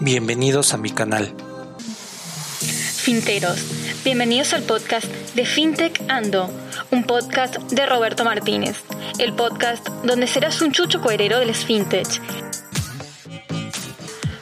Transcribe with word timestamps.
Bienvenidos 0.00 0.74
a 0.74 0.76
mi 0.76 0.90
canal. 0.90 1.32
Finteros, 2.58 3.60
bienvenidos 4.04 4.52
al 4.52 4.64
podcast 4.64 5.06
de 5.34 5.46
FinTech 5.46 6.02
Ando, 6.08 6.50
un 6.90 7.04
podcast 7.04 7.56
de 7.70 7.86
Roberto 7.86 8.24
Martínez, 8.24 8.76
el 9.18 9.34
podcast 9.34 9.86
donde 10.02 10.26
serás 10.26 10.60
un 10.62 10.72
chucho 10.72 11.00
coherero 11.00 11.38
del 11.38 11.54
FinTech. 11.54 12.08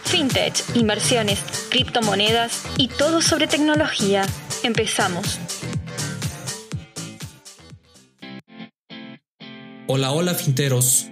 FinTech, 0.05 0.55
inversiones, 0.75 1.41
criptomonedas 1.69 2.65
y 2.79 2.89
todo 2.89 3.21
sobre 3.21 3.47
tecnología. 3.47 4.25
Empezamos. 4.63 5.39
Hola, 9.87 10.13
hola 10.13 10.35
finteros. 10.35 11.12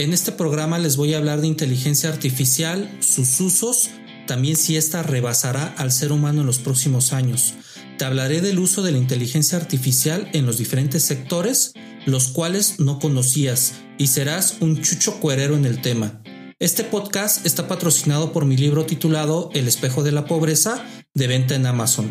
En 0.00 0.14
este 0.14 0.32
programa 0.32 0.78
les 0.78 0.96
voy 0.96 1.12
a 1.12 1.18
hablar 1.18 1.42
de 1.42 1.46
inteligencia 1.46 2.08
artificial, 2.08 2.90
sus 3.00 3.38
usos, 3.38 3.90
también 4.26 4.56
si 4.56 4.78
ésta 4.78 5.02
rebasará 5.02 5.74
al 5.76 5.92
ser 5.92 6.10
humano 6.10 6.40
en 6.40 6.46
los 6.46 6.58
próximos 6.58 7.12
años. 7.12 7.52
Te 7.98 8.06
hablaré 8.06 8.40
del 8.40 8.60
uso 8.60 8.82
de 8.82 8.92
la 8.92 8.96
inteligencia 8.96 9.58
artificial 9.58 10.26
en 10.32 10.46
los 10.46 10.56
diferentes 10.56 11.02
sectores, 11.02 11.74
los 12.06 12.28
cuales 12.28 12.80
no 12.80 12.98
conocías, 12.98 13.74
y 13.98 14.06
serás 14.06 14.56
un 14.60 14.80
chucho 14.80 15.20
cuerero 15.20 15.54
en 15.54 15.66
el 15.66 15.82
tema. 15.82 16.22
Este 16.58 16.82
podcast 16.82 17.44
está 17.44 17.68
patrocinado 17.68 18.32
por 18.32 18.46
mi 18.46 18.56
libro 18.56 18.86
titulado 18.86 19.50
El 19.52 19.68
espejo 19.68 20.02
de 20.02 20.12
la 20.12 20.24
pobreza, 20.24 20.82
de 21.12 21.26
venta 21.26 21.54
en 21.56 21.66
Amazon. 21.66 22.10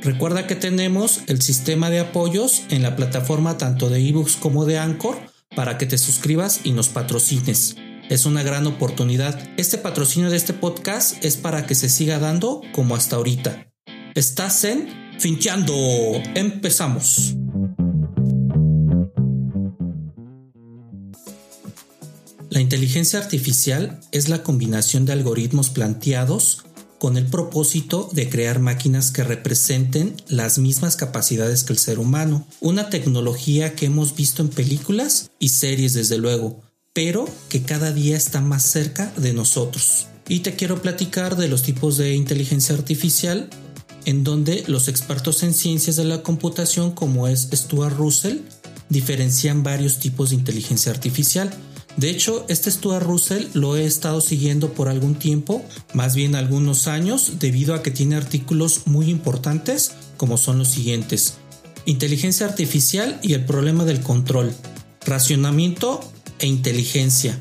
Recuerda 0.00 0.46
que 0.46 0.56
tenemos 0.56 1.20
el 1.26 1.42
sistema 1.42 1.90
de 1.90 2.00
apoyos 2.00 2.62
en 2.70 2.80
la 2.80 2.96
plataforma 2.96 3.58
tanto 3.58 3.90
de 3.90 4.08
ebooks 4.08 4.36
como 4.36 4.64
de 4.64 4.78
Anchor, 4.78 5.35
para 5.56 5.78
que 5.78 5.86
te 5.86 5.98
suscribas 5.98 6.60
y 6.62 6.70
nos 6.70 6.88
patrocines. 6.90 7.74
Es 8.08 8.26
una 8.26 8.44
gran 8.44 8.68
oportunidad. 8.68 9.40
Este 9.56 9.78
patrocinio 9.78 10.30
de 10.30 10.36
este 10.36 10.52
podcast 10.52 11.24
es 11.24 11.36
para 11.36 11.66
que 11.66 11.74
se 11.74 11.88
siga 11.88 12.20
dando 12.20 12.60
como 12.72 12.94
hasta 12.94 13.16
ahorita. 13.16 13.66
Estás 14.14 14.62
en 14.62 14.88
Fincheando. 15.18 15.74
Empezamos. 16.36 17.34
La 22.50 22.60
inteligencia 22.60 23.18
artificial 23.18 24.00
es 24.12 24.28
la 24.28 24.42
combinación 24.42 25.04
de 25.04 25.12
algoritmos 25.12 25.70
planteados 25.70 26.65
con 27.06 27.16
el 27.16 27.26
propósito 27.26 28.10
de 28.12 28.28
crear 28.28 28.58
máquinas 28.58 29.12
que 29.12 29.22
representen 29.22 30.16
las 30.26 30.58
mismas 30.58 30.96
capacidades 30.96 31.62
que 31.62 31.72
el 31.72 31.78
ser 31.78 32.00
humano. 32.00 32.44
Una 32.58 32.90
tecnología 32.90 33.76
que 33.76 33.86
hemos 33.86 34.16
visto 34.16 34.42
en 34.42 34.48
películas 34.48 35.30
y 35.38 35.50
series 35.50 35.94
desde 35.94 36.18
luego, 36.18 36.62
pero 36.92 37.28
que 37.48 37.62
cada 37.62 37.92
día 37.92 38.16
está 38.16 38.40
más 38.40 38.64
cerca 38.64 39.12
de 39.18 39.32
nosotros. 39.32 40.08
Y 40.26 40.40
te 40.40 40.56
quiero 40.56 40.82
platicar 40.82 41.36
de 41.36 41.46
los 41.46 41.62
tipos 41.62 41.96
de 41.96 42.12
inteligencia 42.16 42.74
artificial 42.74 43.50
en 44.04 44.24
donde 44.24 44.64
los 44.66 44.88
expertos 44.88 45.44
en 45.44 45.54
ciencias 45.54 45.94
de 45.94 46.06
la 46.06 46.24
computación 46.24 46.90
como 46.90 47.28
es 47.28 47.48
Stuart 47.52 47.96
Russell 47.96 48.38
diferencian 48.88 49.62
varios 49.62 50.00
tipos 50.00 50.30
de 50.30 50.34
inteligencia 50.34 50.90
artificial 50.90 51.54
de 51.96 52.10
hecho, 52.10 52.44
este 52.48 52.70
Stuart 52.70 53.06
Russell 53.06 53.46
lo 53.54 53.76
he 53.76 53.86
estado 53.86 54.20
siguiendo 54.20 54.74
por 54.74 54.88
algún 54.88 55.14
tiempo, 55.14 55.64
más 55.94 56.14
bien 56.14 56.34
algunos 56.34 56.88
años, 56.88 57.38
debido 57.38 57.74
a 57.74 57.82
que 57.82 57.90
tiene 57.90 58.16
artículos 58.16 58.82
muy 58.86 59.08
importantes 59.08 59.92
como 60.18 60.36
son 60.36 60.58
los 60.58 60.68
siguientes. 60.68 61.34
Inteligencia 61.86 62.46
artificial 62.46 63.18
y 63.22 63.32
el 63.32 63.46
problema 63.46 63.84
del 63.86 64.02
control. 64.02 64.52
Racionamiento 65.06 66.00
e 66.38 66.46
inteligencia. 66.46 67.38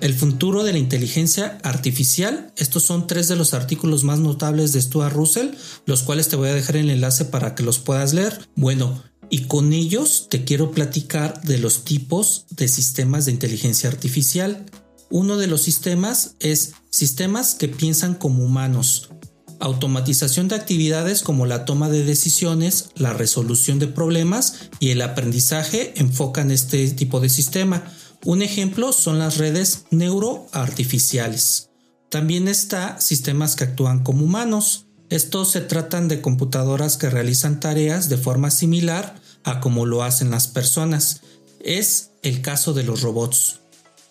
El 0.00 0.14
futuro 0.14 0.64
de 0.64 0.72
la 0.72 0.78
inteligencia 0.78 1.58
artificial. 1.62 2.52
Estos 2.56 2.84
son 2.84 3.06
tres 3.06 3.28
de 3.28 3.36
los 3.36 3.52
artículos 3.54 4.04
más 4.04 4.18
notables 4.18 4.72
de 4.72 4.80
Stuart 4.80 5.12
Russell, 5.12 5.50
los 5.84 6.02
cuales 6.02 6.28
te 6.28 6.36
voy 6.36 6.48
a 6.48 6.54
dejar 6.54 6.76
el 6.76 6.90
enlace 6.90 7.26
para 7.26 7.54
que 7.54 7.62
los 7.62 7.78
puedas 7.78 8.14
leer. 8.14 8.48
Bueno, 8.56 9.02
y 9.32 9.46
con 9.46 9.72
ellos 9.72 10.26
te 10.28 10.44
quiero 10.44 10.72
platicar 10.72 11.40
de 11.40 11.56
los 11.56 11.84
tipos 11.84 12.44
de 12.50 12.68
sistemas 12.68 13.24
de 13.24 13.32
inteligencia 13.32 13.88
artificial. 13.88 14.66
Uno 15.08 15.38
de 15.38 15.46
los 15.46 15.62
sistemas 15.62 16.34
es 16.38 16.74
sistemas 16.90 17.54
que 17.54 17.66
piensan 17.66 18.14
como 18.14 18.44
humanos. 18.44 19.08
Automatización 19.58 20.48
de 20.48 20.56
actividades 20.56 21.22
como 21.22 21.46
la 21.46 21.64
toma 21.64 21.88
de 21.88 22.04
decisiones, 22.04 22.90
la 22.94 23.14
resolución 23.14 23.78
de 23.78 23.86
problemas 23.86 24.68
y 24.80 24.90
el 24.90 25.00
aprendizaje 25.00 25.94
enfocan 25.96 26.50
este 26.50 26.86
tipo 26.90 27.18
de 27.18 27.30
sistema. 27.30 27.84
Un 28.26 28.42
ejemplo 28.42 28.92
son 28.92 29.18
las 29.18 29.38
redes 29.38 29.86
neuroartificiales. 29.90 31.70
También 32.10 32.48
está 32.48 33.00
sistemas 33.00 33.56
que 33.56 33.64
actúan 33.64 34.04
como 34.04 34.26
humanos. 34.26 34.88
Estos 35.08 35.52
se 35.52 35.62
tratan 35.62 36.08
de 36.08 36.20
computadoras 36.20 36.98
que 36.98 37.08
realizan 37.08 37.60
tareas 37.60 38.10
de 38.10 38.18
forma 38.18 38.50
similar 38.50 39.21
a 39.44 39.60
como 39.60 39.86
lo 39.86 40.02
hacen 40.02 40.30
las 40.30 40.48
personas. 40.48 41.22
Es 41.60 42.10
el 42.22 42.42
caso 42.42 42.72
de 42.72 42.84
los 42.84 43.02
robots. 43.02 43.60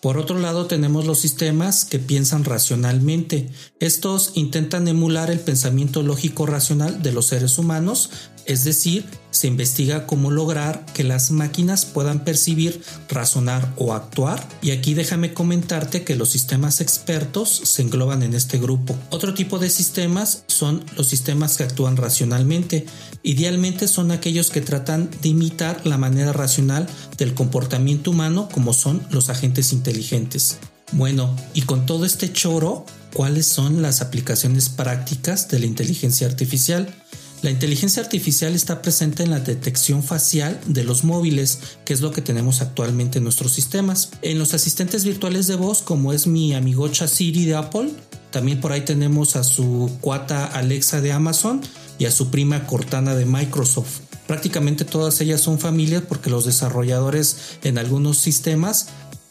Por 0.02 0.18
otro 0.18 0.36
lado 0.38 0.66
tenemos 0.66 1.06
los 1.06 1.20
sistemas 1.20 1.84
que 1.84 2.00
piensan 2.00 2.42
racionalmente. 2.42 3.48
Estos 3.78 4.32
intentan 4.34 4.88
emular 4.88 5.30
el 5.30 5.38
pensamiento 5.38 6.02
lógico 6.02 6.44
racional 6.44 7.02
de 7.02 7.12
los 7.12 7.26
seres 7.26 7.56
humanos, 7.56 8.10
es 8.46 8.64
decir, 8.64 9.06
se 9.30 9.46
investiga 9.46 10.06
cómo 10.06 10.30
lograr 10.30 10.84
que 10.94 11.04
las 11.04 11.30
máquinas 11.30 11.84
puedan 11.84 12.24
percibir, 12.24 12.82
razonar 13.08 13.72
o 13.76 13.94
actuar. 13.94 14.46
Y 14.60 14.70
aquí 14.70 14.94
déjame 14.94 15.32
comentarte 15.32 16.04
que 16.04 16.16
los 16.16 16.28
sistemas 16.30 16.80
expertos 16.80 17.48
se 17.64 17.82
engloban 17.82 18.22
en 18.22 18.34
este 18.34 18.58
grupo. 18.58 18.96
Otro 19.10 19.34
tipo 19.34 19.58
de 19.58 19.70
sistemas 19.70 20.44
son 20.48 20.84
los 20.96 21.08
sistemas 21.08 21.56
que 21.56 21.64
actúan 21.64 21.96
racionalmente. 21.96 22.86
Idealmente 23.22 23.88
son 23.88 24.10
aquellos 24.10 24.50
que 24.50 24.60
tratan 24.60 25.10
de 25.22 25.30
imitar 25.30 25.86
la 25.86 25.98
manera 25.98 26.32
racional 26.32 26.86
del 27.16 27.34
comportamiento 27.34 28.10
humano 28.10 28.48
como 28.52 28.72
son 28.74 29.02
los 29.10 29.30
agentes 29.30 29.72
inteligentes. 29.72 30.58
Bueno, 30.92 31.34
y 31.54 31.62
con 31.62 31.86
todo 31.86 32.04
este 32.04 32.32
choro, 32.32 32.84
¿cuáles 33.14 33.46
son 33.46 33.80
las 33.80 34.02
aplicaciones 34.02 34.68
prácticas 34.68 35.48
de 35.48 35.58
la 35.58 35.66
inteligencia 35.66 36.26
artificial? 36.26 36.94
La 37.42 37.50
inteligencia 37.50 38.00
artificial 38.00 38.54
está 38.54 38.82
presente 38.82 39.24
en 39.24 39.30
la 39.30 39.40
detección 39.40 40.04
facial 40.04 40.60
de 40.64 40.84
los 40.84 41.02
móviles, 41.02 41.58
que 41.84 41.92
es 41.92 42.00
lo 42.00 42.12
que 42.12 42.22
tenemos 42.22 42.62
actualmente 42.62 43.18
en 43.18 43.24
nuestros 43.24 43.52
sistemas. 43.52 44.10
En 44.22 44.38
los 44.38 44.54
asistentes 44.54 45.04
virtuales 45.04 45.48
de 45.48 45.56
voz, 45.56 45.82
como 45.82 46.12
es 46.12 46.28
mi 46.28 46.54
amigocha 46.54 47.08
Siri 47.08 47.44
de 47.44 47.56
Apple, 47.56 47.90
también 48.30 48.60
por 48.60 48.70
ahí 48.70 48.82
tenemos 48.82 49.34
a 49.34 49.42
su 49.42 49.90
cuata 50.00 50.46
Alexa 50.46 51.00
de 51.00 51.10
Amazon 51.10 51.60
y 51.98 52.04
a 52.04 52.12
su 52.12 52.30
prima 52.30 52.64
Cortana 52.64 53.16
de 53.16 53.26
Microsoft. 53.26 54.02
Prácticamente 54.28 54.84
todas 54.84 55.20
ellas 55.20 55.40
son 55.40 55.58
familias 55.58 56.04
porque 56.08 56.30
los 56.30 56.46
desarrolladores 56.46 57.58
en 57.64 57.76
algunos 57.76 58.18
sistemas 58.18 58.86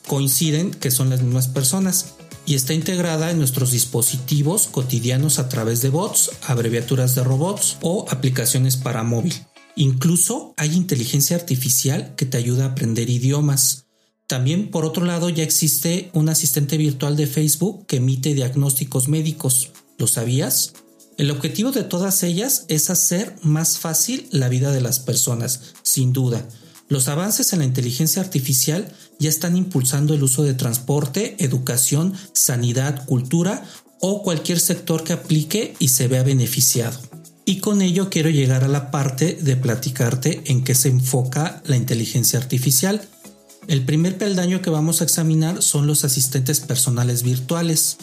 coinciden 0.05 0.71
que 0.71 0.91
son 0.91 1.09
las 1.09 1.21
mismas 1.21 1.47
personas 1.47 2.15
y 2.45 2.55
está 2.55 2.73
integrada 2.73 3.31
en 3.31 3.37
nuestros 3.37 3.71
dispositivos 3.71 4.67
cotidianos 4.67 5.39
a 5.39 5.49
través 5.49 5.81
de 5.81 5.89
bots, 5.89 6.31
abreviaturas 6.43 7.15
de 7.15 7.23
robots 7.23 7.77
o 7.81 8.05
aplicaciones 8.09 8.77
para 8.77 9.03
móvil. 9.03 9.33
Incluso 9.75 10.53
hay 10.57 10.75
inteligencia 10.75 11.35
artificial 11.35 12.13
que 12.15 12.25
te 12.25 12.37
ayuda 12.37 12.65
a 12.65 12.67
aprender 12.69 13.09
idiomas. 13.09 13.85
También 14.27 14.71
por 14.71 14.85
otro 14.85 15.05
lado 15.05 15.29
ya 15.29 15.43
existe 15.43 16.09
un 16.13 16.29
asistente 16.29 16.77
virtual 16.77 17.15
de 17.15 17.27
Facebook 17.27 17.85
que 17.85 17.97
emite 17.97 18.33
diagnósticos 18.33 19.07
médicos. 19.07 19.71
¿Lo 19.97 20.07
sabías? 20.07 20.73
El 21.17 21.31
objetivo 21.31 21.71
de 21.71 21.83
todas 21.83 22.23
ellas 22.23 22.65
es 22.67 22.89
hacer 22.89 23.35
más 23.43 23.77
fácil 23.77 24.27
la 24.31 24.49
vida 24.49 24.71
de 24.71 24.81
las 24.81 24.99
personas, 24.99 25.73
sin 25.83 26.13
duda. 26.13 26.47
Los 26.91 27.07
avances 27.07 27.53
en 27.53 27.59
la 27.59 27.65
inteligencia 27.65 28.21
artificial 28.21 28.91
ya 29.17 29.29
están 29.29 29.55
impulsando 29.55 30.13
el 30.13 30.23
uso 30.23 30.43
de 30.43 30.53
transporte, 30.53 31.37
educación, 31.39 32.13
sanidad, 32.33 33.05
cultura 33.05 33.63
o 34.01 34.23
cualquier 34.23 34.59
sector 34.59 35.05
que 35.05 35.13
aplique 35.13 35.73
y 35.79 35.87
se 35.87 36.09
vea 36.09 36.23
beneficiado. 36.23 36.99
Y 37.45 37.59
con 37.59 37.81
ello 37.81 38.09
quiero 38.09 38.29
llegar 38.29 38.65
a 38.65 38.67
la 38.67 38.91
parte 38.91 39.35
de 39.39 39.55
platicarte 39.55 40.41
en 40.47 40.65
qué 40.65 40.75
se 40.75 40.89
enfoca 40.89 41.63
la 41.65 41.77
inteligencia 41.77 42.37
artificial. 42.37 43.07
El 43.69 43.85
primer 43.85 44.17
peldaño 44.17 44.61
que 44.61 44.69
vamos 44.69 44.99
a 44.99 45.05
examinar 45.05 45.61
son 45.61 45.87
los 45.87 46.03
asistentes 46.03 46.59
personales 46.59 47.23
virtuales. 47.23 47.99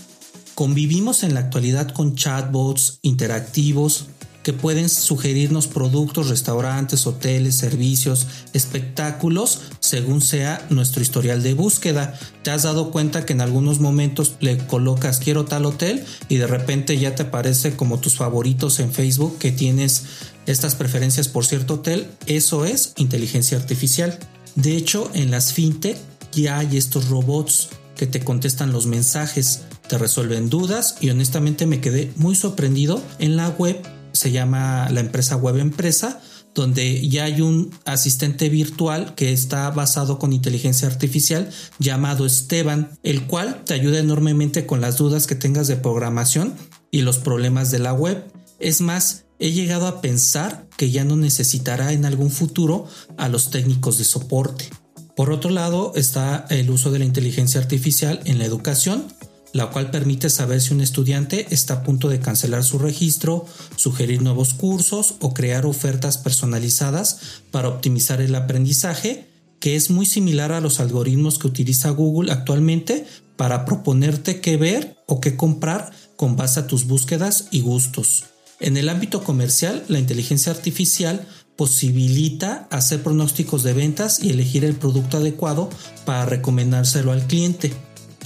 Convivimos 0.55 1.25
en 1.25 1.35
la 1.35 1.40
actualidad 1.40 1.93
con 1.93 2.17
chatbots 2.17 3.00
interactivos, 3.02 4.06
que 4.43 4.52
pueden 4.52 4.88
sugerirnos 4.88 5.67
productos, 5.67 6.29
restaurantes, 6.29 7.06
hoteles, 7.06 7.56
servicios, 7.56 8.26
espectáculos, 8.52 9.61
según 9.81 10.20
sea 10.20 10.67
nuestro 10.70 11.02
historial 11.02 11.43
de 11.43 11.55
búsqueda. 11.55 12.19
¿Te 12.43 12.50
has 12.50 12.62
dado 12.62 12.90
cuenta 12.90 13.26
que 13.26 13.32
en 13.32 13.40
algunos 13.40 13.81
momentos 13.81 14.37
le 14.40 14.58
colocas 14.58 15.19
quiero 15.19 15.44
tal 15.44 15.67
hotel 15.67 16.05
y 16.29 16.37
de 16.37 16.46
repente 16.46 16.99
ya 16.99 17.14
te 17.14 17.25
aparece 17.25 17.76
como 17.76 18.00
tus 18.00 18.17
favoritos 18.17 18.81
en 18.81 18.93
Facebook 18.93 19.38
que 19.38 19.52
tienes 19.52 20.05
estas 20.46 20.75
preferencias 20.75 21.29
por 21.29 21.44
cierto 21.44 21.75
hotel? 21.75 22.08
Eso 22.26 22.64
es 22.64 22.94
inteligencia 22.96 23.58
artificial. 23.58 24.19
De 24.55 24.76
hecho, 24.76 25.11
en 25.14 25.31
las 25.31 25.52
fintech 25.52 25.99
ya 26.32 26.58
hay 26.58 26.76
estos 26.76 27.08
robots 27.08 27.69
que 27.96 28.06
te 28.06 28.20
contestan 28.20 28.73
los 28.73 28.87
mensajes 28.87 29.62
te 29.88 29.99
resuelven 29.99 30.50
dudas 30.50 30.96
y 31.00 31.11
honestamente 31.11 31.67
me 31.67 31.81
quedé 31.81 32.12
muy 32.17 32.37
sorprendido 32.37 33.02
en 33.19 33.37
la 33.37 33.49
web, 33.49 33.82
se 34.19 34.32
llama 34.32 34.88
la 34.91 35.00
empresa 35.00 35.37
Web 35.37 35.59
Empresa, 35.59 36.20
donde 36.55 37.09
ya 37.09 37.25
hay 37.25 37.41
un 37.41 37.70
asistente 37.85 38.49
virtual 38.49 39.15
que 39.15 39.32
está 39.32 39.70
basado 39.70 40.19
con 40.19 40.32
inteligencia 40.32 40.88
artificial 40.88 41.50
llamado 41.79 42.26
Esteban, 42.26 42.91
el 43.05 43.26
cual 43.26 43.62
te 43.65 43.75
ayuda 43.75 44.00
enormemente 44.00 44.67
con 44.67 44.81
las 44.81 44.99
dudas 44.99 45.26
que 45.26 45.37
tengas 45.37 45.69
de 45.69 45.76
programación 45.76 46.55
y 46.91 47.03
los 47.03 47.19
problemas 47.19 47.70
de 47.70 47.79
la 47.79 47.93
web. 47.93 48.25
Es 48.59 48.81
más, 48.81 49.26
he 49.38 49.53
llegado 49.53 49.87
a 49.87 50.00
pensar 50.00 50.69
que 50.76 50.91
ya 50.91 51.05
no 51.05 51.17
necesitará 51.17 51.93
en 51.93 52.05
algún 52.05 52.32
futuro 52.32 52.87
a 53.17 53.29
los 53.29 53.50
técnicos 53.50 53.99
de 53.99 54.05
soporte. 54.05 54.69
Por 55.14 55.31
otro 55.31 55.50
lado 55.50 55.93
está 55.97 56.47
el 56.49 56.71
uso 56.71 56.91
de 56.91 57.00
la 57.00 57.05
inteligencia 57.05 57.61
artificial 57.61 58.21
en 58.25 58.38
la 58.38 58.44
educación, 58.44 59.05
la 59.53 59.71
cual 59.71 59.91
permite 59.91 60.31
saber 60.31 60.61
si 60.61 60.75
un 60.75 60.81
estudiante 60.81 61.47
está 61.50 61.75
a 61.75 61.83
punto 61.83 62.09
de 62.09 62.21
cancelar 62.21 62.65
su 62.65 62.79
registro, 62.79 63.47
sugerir 63.77 64.23
nuevos 64.23 64.55
cursos 64.55 65.15
o 65.21 65.35
crear 65.35 65.67
ofertas 65.67 66.19
personalizadas 66.19 67.21
para 67.50 67.69
optimizar 67.69 68.21
el 68.21 68.35
aprendizaje, 68.35 69.29
que 69.61 69.77
es 69.77 69.91
muy 69.91 70.06
similar 70.06 70.53
a 70.53 70.61
los 70.61 70.81
algoritmos 70.81 71.39
que 71.39 71.47
utiliza 71.47 71.91
Google 71.91 72.33
actualmente 72.33 73.06
para 73.37 73.65
proponerte 73.65 74.41
qué 74.41 74.56
ver 74.56 74.97
o 75.06 75.21
qué 75.21 75.37
comprar 75.37 75.93
con 76.17 76.37
base 76.37 76.61
a 76.61 76.67
tus 76.67 76.87
búsquedas 76.87 77.47
y 77.50 77.61
gustos. 77.61 78.25
En 78.61 78.77
el 78.77 78.89
ámbito 78.89 79.23
comercial, 79.23 79.85
la 79.89 80.00
inteligencia 80.00 80.53
artificial 80.53 81.27
posibilita 81.56 82.69
hacer 82.71 83.03
pronósticos 83.03 83.62
de 83.62 83.73
ventas 83.73 84.23
y 84.23 84.31
elegir 84.31 84.65
el 84.65 84.75
producto 84.75 85.17
adecuado 85.17 85.71
para 86.05 86.25
recomendárselo 86.25 87.12
al 87.12 87.27
cliente. 87.27 87.73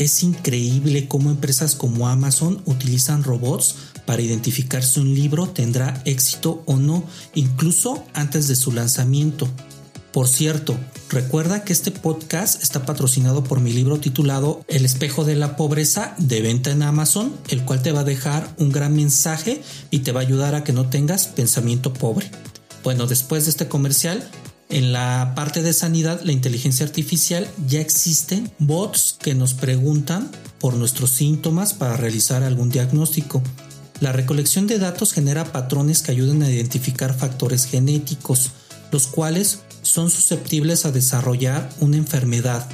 Es 0.02 0.24
increíble 0.24 1.06
cómo 1.06 1.30
empresas 1.30 1.76
como 1.76 2.08
Amazon 2.08 2.60
utilizan 2.64 3.22
robots 3.22 3.76
para 4.04 4.20
identificar 4.20 4.82
si 4.82 4.98
un 4.98 5.14
libro 5.14 5.46
tendrá 5.46 6.02
éxito 6.04 6.64
o 6.66 6.74
no, 6.74 7.04
incluso 7.36 8.04
antes 8.12 8.48
de 8.48 8.56
su 8.56 8.72
lanzamiento. 8.72 9.48
Por 10.12 10.26
cierto, 10.26 10.76
recuerda 11.08 11.62
que 11.62 11.72
este 11.72 11.92
podcast 11.92 12.64
está 12.64 12.84
patrocinado 12.84 13.44
por 13.44 13.60
mi 13.60 13.72
libro 13.72 14.00
titulado 14.00 14.64
El 14.66 14.84
espejo 14.84 15.22
de 15.24 15.36
la 15.36 15.54
pobreza 15.54 16.16
de 16.18 16.42
venta 16.42 16.72
en 16.72 16.82
Amazon, 16.82 17.32
el 17.48 17.64
cual 17.64 17.80
te 17.80 17.92
va 17.92 18.00
a 18.00 18.04
dejar 18.04 18.52
un 18.58 18.72
gran 18.72 18.96
mensaje 18.96 19.62
y 19.92 20.00
te 20.00 20.10
va 20.10 20.18
a 20.18 20.24
ayudar 20.24 20.56
a 20.56 20.64
que 20.64 20.72
no 20.72 20.90
tengas 20.90 21.28
pensamiento 21.28 21.92
pobre. 21.92 22.28
Bueno, 22.82 23.06
después 23.06 23.44
de 23.44 23.52
este 23.52 23.68
comercial, 23.68 24.28
en 24.72 24.94
la 24.94 25.34
parte 25.36 25.62
de 25.62 25.74
sanidad, 25.74 26.22
la 26.24 26.32
inteligencia 26.32 26.86
artificial, 26.86 27.46
ya 27.68 27.80
existen 27.80 28.50
bots 28.58 29.16
que 29.20 29.34
nos 29.34 29.52
preguntan 29.52 30.30
por 30.58 30.74
nuestros 30.74 31.10
síntomas 31.10 31.74
para 31.74 31.98
realizar 31.98 32.42
algún 32.42 32.70
diagnóstico. 32.70 33.42
La 34.00 34.12
recolección 34.12 34.66
de 34.66 34.78
datos 34.78 35.12
genera 35.12 35.52
patrones 35.52 36.00
que 36.00 36.12
ayudan 36.12 36.42
a 36.42 36.50
identificar 36.50 37.12
factores 37.12 37.66
genéticos, 37.66 38.52
los 38.90 39.06
cuales 39.08 39.58
son 39.82 40.08
susceptibles 40.08 40.86
a 40.86 40.90
desarrollar 40.90 41.68
una 41.80 41.98
enfermedad. 41.98 42.66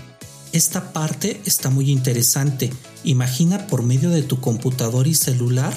Esta 0.53 0.93
parte 0.93 1.41
está 1.47 1.69
muy 1.69 1.91
interesante. 1.91 2.73
Imagina 3.03 3.67
por 3.67 3.83
medio 3.83 4.11
de 4.11 4.23
tu 4.23 4.41
computador 4.41 5.09
y 5.09 5.17
celular, 5.17 5.75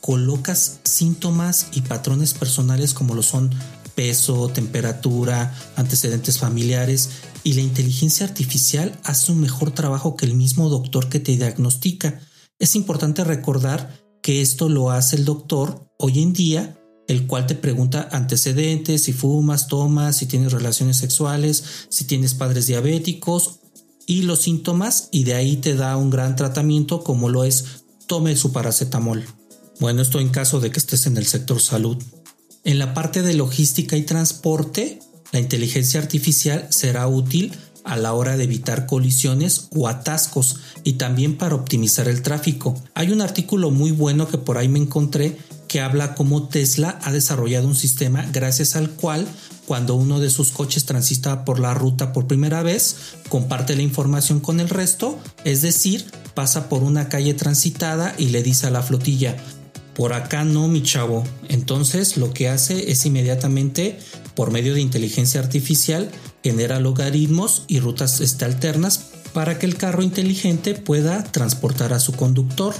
colocas 0.00 0.80
síntomas 0.82 1.68
y 1.72 1.82
patrones 1.82 2.34
personales 2.34 2.94
como 2.94 3.14
lo 3.14 3.22
son 3.22 3.54
peso, 3.94 4.48
temperatura, 4.48 5.56
antecedentes 5.76 6.38
familiares 6.38 7.10
y 7.44 7.54
la 7.54 7.62
inteligencia 7.62 8.26
artificial 8.26 8.98
hace 9.04 9.32
un 9.32 9.40
mejor 9.40 9.72
trabajo 9.72 10.16
que 10.16 10.26
el 10.26 10.34
mismo 10.34 10.68
doctor 10.68 11.08
que 11.08 11.20
te 11.20 11.36
diagnostica. 11.36 12.20
Es 12.58 12.76
importante 12.76 13.24
recordar 13.24 13.94
que 14.22 14.40
esto 14.40 14.68
lo 14.68 14.90
hace 14.90 15.16
el 15.16 15.24
doctor 15.24 15.88
hoy 15.98 16.22
en 16.22 16.32
día 16.32 16.78
el 17.08 17.26
cual 17.26 17.46
te 17.46 17.54
pregunta 17.54 18.08
antecedentes, 18.12 19.02
si 19.02 19.12
fumas, 19.12 19.68
tomas, 19.68 20.16
si 20.16 20.26
tienes 20.26 20.52
relaciones 20.52 20.96
sexuales, 20.96 21.64
si 21.88 22.04
tienes 22.04 22.34
padres 22.34 22.66
diabéticos 22.66 23.60
y 24.06 24.22
los 24.22 24.42
síntomas 24.42 25.08
y 25.10 25.24
de 25.24 25.34
ahí 25.34 25.56
te 25.56 25.74
da 25.74 25.96
un 25.96 26.10
gran 26.10 26.36
tratamiento 26.36 27.04
como 27.04 27.28
lo 27.28 27.44
es 27.44 27.84
tome 28.06 28.36
su 28.36 28.52
paracetamol. 28.52 29.24
Bueno, 29.80 30.02
esto 30.02 30.20
en 30.20 30.28
caso 30.28 30.60
de 30.60 30.70
que 30.70 30.78
estés 30.78 31.06
en 31.06 31.16
el 31.16 31.26
sector 31.26 31.60
salud. 31.60 31.98
En 32.64 32.78
la 32.78 32.94
parte 32.94 33.22
de 33.22 33.34
logística 33.34 33.96
y 33.96 34.02
transporte, 34.02 35.00
la 35.32 35.40
inteligencia 35.40 36.00
artificial 36.00 36.68
será 36.70 37.08
útil 37.08 37.52
a 37.84 37.96
la 37.96 38.12
hora 38.12 38.36
de 38.36 38.44
evitar 38.44 38.86
colisiones 38.86 39.68
o 39.74 39.88
atascos 39.88 40.60
y 40.84 40.92
también 40.92 41.36
para 41.36 41.56
optimizar 41.56 42.06
el 42.06 42.22
tráfico. 42.22 42.80
Hay 42.94 43.10
un 43.10 43.20
artículo 43.20 43.72
muy 43.72 43.90
bueno 43.90 44.28
que 44.28 44.38
por 44.38 44.58
ahí 44.58 44.68
me 44.68 44.78
encontré 44.78 45.36
que 45.66 45.80
habla 45.80 46.14
cómo 46.14 46.48
Tesla 46.48 47.00
ha 47.02 47.10
desarrollado 47.10 47.66
un 47.66 47.74
sistema 47.74 48.26
gracias 48.32 48.76
al 48.76 48.90
cual 48.90 49.26
cuando 49.66 49.94
uno 49.96 50.20
de 50.20 50.30
sus 50.30 50.50
coches 50.50 50.84
transita 50.84 51.44
por 51.44 51.58
la 51.58 51.74
ruta 51.74 52.12
por 52.12 52.26
primera 52.26 52.62
vez, 52.62 52.96
comparte 53.28 53.74
la 53.74 53.82
información 53.82 54.38
con 54.38 54.60
el 54.60 54.68
resto, 54.68 55.18
es 55.44 55.62
decir, 55.62 56.04
pasa 56.34 56.68
por 56.68 56.82
una 56.82 57.08
calle 57.08 57.34
transitada 57.34 58.14
y 58.18 58.26
le 58.26 58.42
dice 58.42 58.66
a 58.66 58.70
la 58.70 58.82
flotilla, 58.82 59.36
por 59.94 60.12
acá 60.12 60.44
no, 60.44 60.68
mi 60.68 60.82
chavo. 60.82 61.24
Entonces 61.48 62.16
lo 62.16 62.32
que 62.32 62.48
hace 62.48 62.90
es 62.90 63.04
inmediatamente, 63.04 63.98
por 64.34 64.50
medio 64.50 64.74
de 64.74 64.80
inteligencia 64.80 65.40
artificial, 65.40 66.10
genera 66.42 66.80
logaritmos 66.80 67.64
y 67.68 67.80
rutas 67.80 68.20
este, 68.20 68.44
alternas 68.44 69.10
para 69.32 69.58
que 69.58 69.66
el 69.66 69.76
carro 69.76 70.02
inteligente 70.02 70.74
pueda 70.74 71.22
transportar 71.24 71.92
a 71.92 72.00
su 72.00 72.12
conductor. 72.12 72.74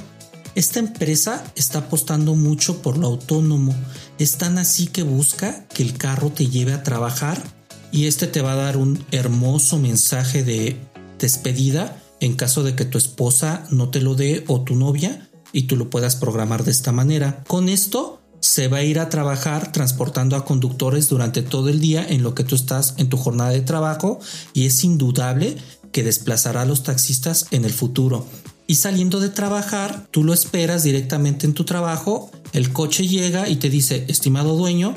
Esta 0.54 0.80
empresa 0.80 1.44
está 1.56 1.80
apostando 1.80 2.34
mucho 2.34 2.82
por 2.82 2.98
lo 2.98 3.06
autónomo. 3.06 3.74
Es 4.18 4.36
tan 4.36 4.58
así 4.58 4.86
que 4.86 5.02
busca 5.02 5.66
que 5.68 5.82
el 5.82 5.96
carro 5.96 6.30
te 6.30 6.46
lleve 6.46 6.74
a 6.74 6.82
trabajar 6.82 7.42
y 7.90 8.06
este 8.06 8.26
te 8.26 8.42
va 8.42 8.52
a 8.52 8.56
dar 8.56 8.76
un 8.76 9.02
hermoso 9.12 9.78
mensaje 9.78 10.44
de 10.44 10.76
despedida 11.18 12.02
en 12.20 12.34
caso 12.34 12.62
de 12.62 12.74
que 12.74 12.84
tu 12.84 12.98
esposa 12.98 13.64
no 13.70 13.88
te 13.88 14.00
lo 14.00 14.14
dé 14.14 14.44
o 14.46 14.60
tu 14.60 14.76
novia 14.76 15.28
y 15.52 15.62
tú 15.64 15.76
lo 15.76 15.90
puedas 15.90 16.16
programar 16.16 16.64
de 16.64 16.70
esta 16.70 16.93
manera. 16.93 17.44
Con 17.46 17.69
esto 17.69 18.20
se 18.40 18.69
va 18.69 18.78
a 18.78 18.82
ir 18.82 18.99
a 18.99 19.08
trabajar 19.08 19.70
transportando 19.70 20.37
a 20.37 20.44
conductores 20.44 21.08
durante 21.08 21.43
todo 21.43 21.69
el 21.69 21.81
día 21.81 22.04
en 22.08 22.22
lo 22.22 22.34
que 22.34 22.44
tú 22.44 22.54
estás 22.54 22.94
en 22.99 23.08
tu 23.08 23.16
jornada 23.16 23.50
de 23.50 23.60
trabajo 23.60 24.19
y 24.52 24.66
es 24.66 24.82
indudable 24.82 25.56
que 25.93 26.02
desplazará 26.02 26.62
a 26.62 26.66
los 26.66 26.82
taxistas 26.82 27.46
en 27.50 27.64
el 27.64 27.72
futuro 27.72 28.26
y 28.66 28.76
saliendo 28.76 29.20
de 29.20 29.28
trabajar, 29.28 30.06
tú 30.10 30.24
lo 30.24 30.32
esperas 30.32 30.82
directamente 30.82 31.46
en 31.46 31.55
tu 31.55 31.65
trabajo, 31.65 32.31
el 32.53 32.72
coche 32.72 33.06
llega 33.06 33.48
y 33.48 33.56
te 33.56 33.69
dice, 33.69 34.06
estimado 34.08 34.56
dueño, 34.56 34.94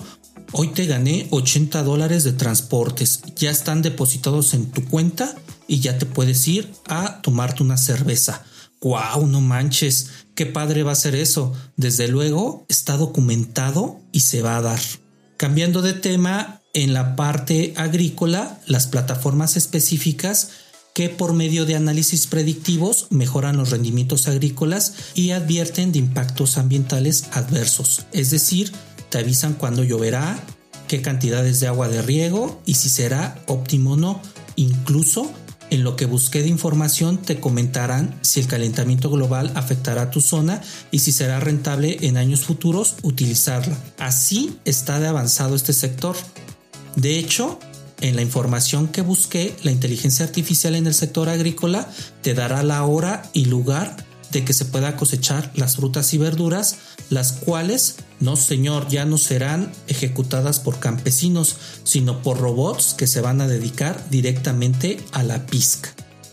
hoy 0.53 0.69
te 0.69 0.85
gané 0.85 1.27
80 1.31 1.83
dólares 1.83 2.23
de 2.23 2.31
transportes, 2.31 3.21
ya 3.35 3.49
están 3.49 3.81
depositados 3.81 4.53
en 4.53 4.71
tu 4.71 4.85
cuenta 4.85 5.35
y 5.67 5.79
ya 5.79 5.97
te 5.97 6.05
puedes 6.05 6.47
ir 6.47 6.71
a 6.87 7.21
tomarte 7.21 7.63
una 7.63 7.77
cerveza. 7.77 8.45
¡Wow! 8.81 9.27
No 9.27 9.41
manches, 9.41 10.09
qué 10.35 10.45
padre 10.45 10.83
va 10.83 10.91
a 10.91 10.95
ser 10.95 11.15
eso. 11.15 11.53
Desde 11.77 12.07
luego 12.07 12.65
está 12.69 12.97
documentado 12.97 13.99
y 14.11 14.21
se 14.21 14.41
va 14.41 14.57
a 14.57 14.61
dar. 14.61 14.79
Cambiando 15.37 15.81
de 15.81 15.93
tema, 15.93 16.61
en 16.73 16.93
la 16.93 17.15
parte 17.15 17.73
agrícola, 17.77 18.59
las 18.67 18.87
plataformas 18.87 19.57
específicas 19.57 20.49
que 20.93 21.09
por 21.09 21.33
medio 21.33 21.65
de 21.65 21.75
análisis 21.75 22.27
predictivos 22.27 23.07
mejoran 23.09 23.57
los 23.57 23.71
rendimientos 23.71 24.29
agrícolas 24.29 24.93
y 25.13 25.31
advierten 25.31 25.91
de 25.91 25.99
impactos 25.99 26.57
ambientales 26.57 27.25
adversos. 27.33 28.05
Es 28.13 28.29
decir, 28.29 28.71
te 29.09 29.17
avisan 29.17 29.55
cuándo 29.55 29.83
lloverá, 29.83 30.41
qué 30.87 31.01
cantidades 31.01 31.59
de 31.59 31.67
agua 31.67 31.89
de 31.89 32.01
riego 32.01 32.61
y 32.65 32.75
si 32.75 32.87
será 32.87 33.41
óptimo 33.47 33.93
o 33.93 33.97
no. 33.97 34.21
Incluso 34.55 35.33
en 35.69 35.83
lo 35.83 35.95
que 35.95 36.05
busqué 36.05 36.41
de 36.41 36.49
información 36.49 37.17
te 37.17 37.39
comentarán 37.39 38.17
si 38.21 38.39
el 38.39 38.47
calentamiento 38.47 39.09
global 39.09 39.51
afectará 39.55 40.11
tu 40.11 40.21
zona 40.21 40.61
y 40.91 40.99
si 40.99 41.11
será 41.11 41.39
rentable 41.39 41.97
en 42.01 42.17
años 42.17 42.41
futuros 42.41 42.95
utilizarla. 43.01 43.77
Así 43.97 44.57
está 44.65 44.99
de 44.99 45.07
avanzado 45.07 45.55
este 45.55 45.73
sector. 45.73 46.15
De 46.95 47.17
hecho, 47.17 47.59
en 48.01 48.15
la 48.15 48.21
información 48.21 48.87
que 48.87 49.01
busqué, 49.01 49.55
la 49.63 49.71
inteligencia 49.71 50.25
artificial 50.25 50.75
en 50.75 50.87
el 50.87 50.93
sector 50.93 51.29
agrícola 51.29 51.89
te 52.21 52.33
dará 52.33 52.63
la 52.63 52.83
hora 52.83 53.23
y 53.33 53.45
lugar 53.45 53.95
de 54.35 54.43
que 54.43 54.53
se 54.53 54.65
pueda 54.65 54.97
cosechar 54.97 55.49
las 55.55 55.77
frutas 55.77 56.13
y 56.13 56.17
verduras, 56.17 56.75
las 57.09 57.31
cuales, 57.31 57.95
no 58.19 58.35
señor, 58.35 58.89
ya 58.89 59.05
no 59.05 59.17
serán 59.17 59.71
ejecutadas 59.87 60.59
por 60.59 60.79
campesinos, 60.79 61.55
sino 61.85 62.21
por 62.21 62.39
robots 62.39 62.93
que 62.95 63.07
se 63.07 63.21
van 63.21 63.39
a 63.39 63.47
dedicar 63.47 64.09
directamente 64.09 64.99
a 65.13 65.23
la 65.23 65.45
pizca. 65.45 65.89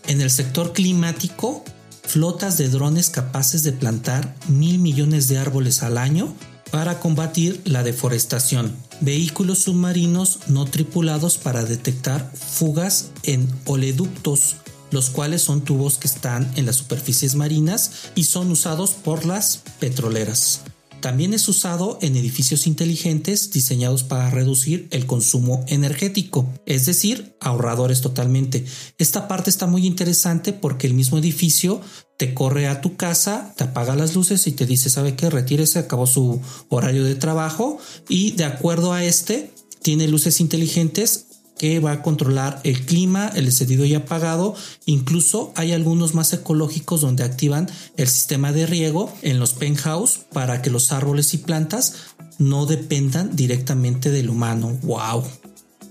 En 0.07 0.19
el 0.19 0.29
sector 0.29 0.73
climático, 0.73 1.63
flotas 2.03 2.57
de 2.57 2.67
drones 2.67 3.09
capaces 3.09 3.63
de 3.63 3.71
plantar 3.71 4.35
mil 4.49 4.79
millones 4.79 5.29
de 5.29 5.37
árboles 5.37 5.81
al 5.81 5.97
año 5.97 6.35
para 6.71 6.99
combatir 6.99 7.61
la 7.63 7.83
deforestación, 7.83 8.75
vehículos 8.99 9.59
submarinos 9.59 10.39
no 10.47 10.65
tripulados 10.65 11.37
para 11.37 11.63
detectar 11.63 12.29
fugas 12.35 13.11
en 13.23 13.47
oleoductos, 13.65 14.57
los 14.93 15.09
cuales 15.09 15.41
son 15.41 15.61
tubos 15.61 15.97
que 15.97 16.07
están 16.07 16.49
en 16.55 16.65
las 16.65 16.77
superficies 16.77 17.35
marinas 17.35 17.91
y 18.15 18.25
son 18.25 18.51
usados 18.51 18.91
por 18.91 19.25
las 19.25 19.63
petroleras. 19.79 20.61
También 21.01 21.33
es 21.33 21.49
usado 21.49 21.99
en 22.01 22.15
edificios 22.15 22.65
inteligentes 22.65 23.51
diseñados 23.51 24.03
para 24.03 24.29
reducir 24.29 24.87
el 24.91 25.05
consumo 25.05 25.65
energético, 25.67 26.47
es 26.65 26.85
decir, 26.85 27.35
ahorradores 27.41 27.99
totalmente. 27.99 28.63
Esta 28.97 29.27
parte 29.27 29.49
está 29.49 29.67
muy 29.67 29.85
interesante 29.85 30.53
porque 30.53 30.87
el 30.87 30.93
mismo 30.93 31.17
edificio 31.17 31.81
te 32.17 32.33
corre 32.33 32.69
a 32.69 32.79
tu 32.79 32.95
casa, 32.95 33.53
te 33.57 33.65
apaga 33.65 33.97
las 33.97 34.15
luces 34.15 34.47
y 34.47 34.53
te 34.53 34.65
dice, 34.65 34.89
¿sabe 34.89 35.17
qué? 35.17 35.29
Retírese, 35.29 35.79
acabó 35.79 36.07
su 36.07 36.39
horario 36.69 37.03
de 37.03 37.15
trabajo 37.15 37.79
y 38.07 38.31
de 38.31 38.45
acuerdo 38.45 38.93
a 38.93 39.03
este, 39.03 39.51
tiene 39.81 40.07
luces 40.07 40.39
inteligentes 40.39 41.32
que 41.63 41.79
va 41.79 41.93
a 41.93 42.01
controlar 42.01 42.59
el 42.65 42.85
clima, 42.85 43.31
el 43.35 43.45
encendido 43.45 43.85
y 43.85 43.93
apagado. 43.93 44.53
Incluso 44.85 45.53
hay 45.55 45.71
algunos 45.71 46.13
más 46.13 46.33
ecológicos 46.33 46.99
donde 46.99 47.23
activan 47.23 47.69
el 47.95 48.09
sistema 48.09 48.51
de 48.51 48.65
riego 48.65 49.09
en 49.21 49.39
los 49.39 49.53
penthouse 49.53 50.19
para 50.33 50.61
que 50.61 50.69
los 50.69 50.91
árboles 50.91 51.33
y 51.33 51.37
plantas 51.37 51.93
no 52.37 52.65
dependan 52.65 53.37
directamente 53.37 54.11
del 54.11 54.29
humano. 54.29 54.77
¡Wow! 54.81 55.23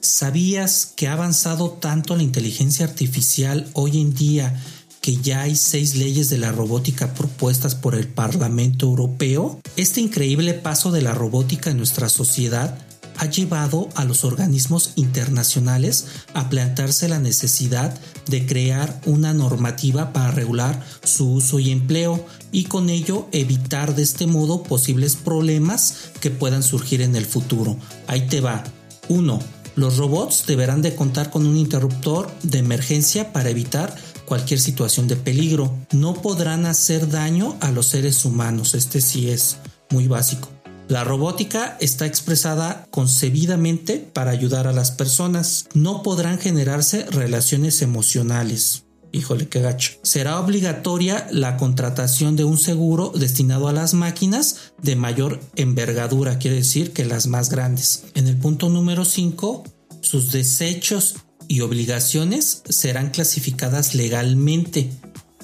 ¿Sabías 0.02 0.92
que 0.94 1.08
ha 1.08 1.14
avanzado 1.14 1.70
tanto 1.70 2.16
la 2.16 2.22
inteligencia 2.22 2.84
artificial 2.84 3.66
hoy 3.72 3.98
en 3.98 4.12
día 4.12 4.62
que 5.00 5.16
ya 5.16 5.40
hay 5.40 5.56
seis 5.56 5.94
leyes 5.94 6.28
de 6.28 6.36
la 6.36 6.52
robótica 6.52 7.14
propuestas 7.14 7.74
por 7.76 7.94
el 7.94 8.08
Parlamento 8.08 8.84
Europeo? 8.84 9.58
Este 9.78 10.02
increíble 10.02 10.52
paso 10.52 10.90
de 10.90 11.00
la 11.00 11.14
robótica 11.14 11.70
en 11.70 11.78
nuestra 11.78 12.10
sociedad 12.10 12.78
ha 13.16 13.26
llevado 13.26 13.88
a 13.94 14.04
los 14.04 14.24
organismos 14.24 14.92
internacionales 14.96 16.06
a 16.34 16.48
plantearse 16.48 17.08
la 17.08 17.18
necesidad 17.18 17.98
de 18.26 18.46
crear 18.46 19.00
una 19.06 19.32
normativa 19.32 20.12
para 20.12 20.30
regular 20.30 20.82
su 21.04 21.32
uso 21.32 21.58
y 21.58 21.70
empleo 21.70 22.24
y 22.50 22.64
con 22.64 22.90
ello 22.90 23.28
evitar 23.32 23.94
de 23.94 24.02
este 24.02 24.26
modo 24.26 24.62
posibles 24.62 25.16
problemas 25.16 25.94
que 26.20 26.30
puedan 26.30 26.62
surgir 26.62 27.02
en 27.02 27.16
el 27.16 27.26
futuro. 27.26 27.76
Ahí 28.06 28.26
te 28.26 28.40
va. 28.40 28.64
1. 29.08 29.40
Los 29.74 29.96
robots 29.96 30.44
deberán 30.46 30.82
de 30.82 30.94
contar 30.94 31.30
con 31.30 31.46
un 31.46 31.56
interruptor 31.56 32.30
de 32.42 32.58
emergencia 32.58 33.32
para 33.32 33.50
evitar 33.50 33.94
cualquier 34.26 34.60
situación 34.60 35.08
de 35.08 35.16
peligro. 35.16 35.74
No 35.92 36.14
podrán 36.14 36.66
hacer 36.66 37.08
daño 37.10 37.56
a 37.60 37.70
los 37.70 37.86
seres 37.86 38.24
humanos. 38.24 38.74
Este 38.74 39.00
sí 39.00 39.30
es 39.30 39.56
muy 39.90 40.08
básico. 40.08 40.48
La 40.92 41.04
robótica 41.04 41.78
está 41.80 42.04
expresada 42.04 42.86
concebidamente 42.90 43.96
para 43.96 44.30
ayudar 44.30 44.66
a 44.66 44.74
las 44.74 44.90
personas. 44.90 45.66
No 45.72 46.02
podrán 46.02 46.38
generarse 46.38 47.06
relaciones 47.06 47.80
emocionales. 47.80 48.84
Híjole, 49.10 49.48
qué 49.48 49.62
gacho. 49.62 49.92
Será 50.02 50.38
obligatoria 50.38 51.26
la 51.30 51.56
contratación 51.56 52.36
de 52.36 52.44
un 52.44 52.58
seguro 52.58 53.10
destinado 53.16 53.68
a 53.68 53.72
las 53.72 53.94
máquinas 53.94 54.74
de 54.82 54.94
mayor 54.94 55.40
envergadura, 55.56 56.38
quiere 56.38 56.58
decir 56.58 56.92
que 56.92 57.06
las 57.06 57.26
más 57.26 57.48
grandes. 57.48 58.04
En 58.12 58.26
el 58.26 58.36
punto 58.36 58.68
número 58.68 59.06
5, 59.06 59.64
sus 60.02 60.30
desechos 60.30 61.14
y 61.48 61.60
obligaciones 61.60 62.64
serán 62.68 63.08
clasificadas 63.12 63.94
legalmente 63.94 64.90